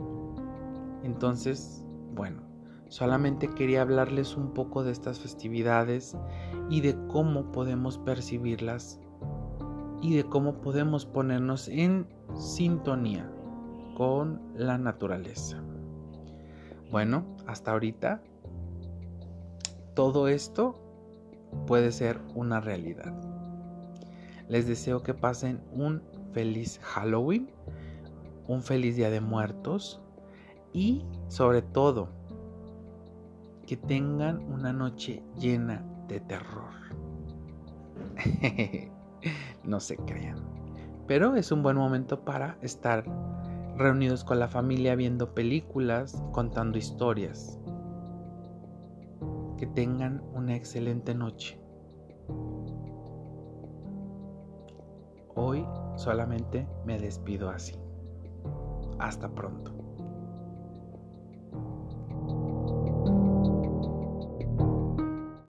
Entonces, 1.04 1.86
bueno, 2.14 2.42
solamente 2.90 3.48
quería 3.48 3.82
hablarles 3.82 4.36
un 4.36 4.54
poco 4.54 4.84
de 4.84 4.92
estas 4.92 5.20
festividades 5.20 6.18
y 6.70 6.82
de 6.82 6.98
cómo 7.08 7.52
podemos 7.52 7.98
percibirlas 8.00 9.00
y 10.02 10.16
de 10.16 10.24
cómo 10.24 10.62
podemos 10.62 11.06
ponernos 11.06 11.68
en 11.68 12.08
sintonía 12.36 13.30
con 13.96 14.42
la 14.56 14.78
naturaleza. 14.78 15.62
Bueno, 16.92 17.26
hasta 17.46 17.72
ahorita 17.72 18.22
todo 19.94 20.28
esto 20.28 20.76
puede 21.68 21.92
ser 21.92 22.20
una 22.36 22.60
realidad. 22.62 23.14
Les 24.48 24.68
deseo 24.68 25.04
que 25.04 25.14
pasen 25.14 25.62
un 25.72 26.02
feliz 26.34 26.80
Halloween, 26.82 27.50
un 28.48 28.62
feliz 28.64 28.96
Día 28.96 29.10
de 29.10 29.22
Muertos 29.22 30.02
y 30.74 31.06
sobre 31.28 31.62
todo 31.62 32.10
que 33.68 33.78
tengan 33.78 34.40
una 34.52 34.74
noche 34.74 35.22
llena 35.38 35.84
de 36.08 36.20
terror. 36.22 36.74
no 39.64 39.80
se 39.80 39.98
crean. 39.98 40.38
Pero 41.08 41.36
es 41.36 41.52
un 41.52 41.64
buen 41.64 41.78
momento 41.78 42.24
para 42.24 42.58
estar 42.62 43.04
reunidos 43.76 44.24
con 44.24 44.40
la 44.40 44.48
familia 44.48 44.96
viendo 44.96 45.34
películas, 45.34 46.22
contando 46.32 46.78
historias. 46.78 47.60
Que 49.58 49.66
tengan 49.68 50.22
una 50.34 50.56
excelente 50.56 51.16
noche. 51.16 51.60
Hoy 55.36 55.66
solamente 55.96 56.68
me 56.86 57.00
despido 57.00 57.50
así. 57.50 57.76
Hasta 59.00 59.30
pronto. 59.30 59.79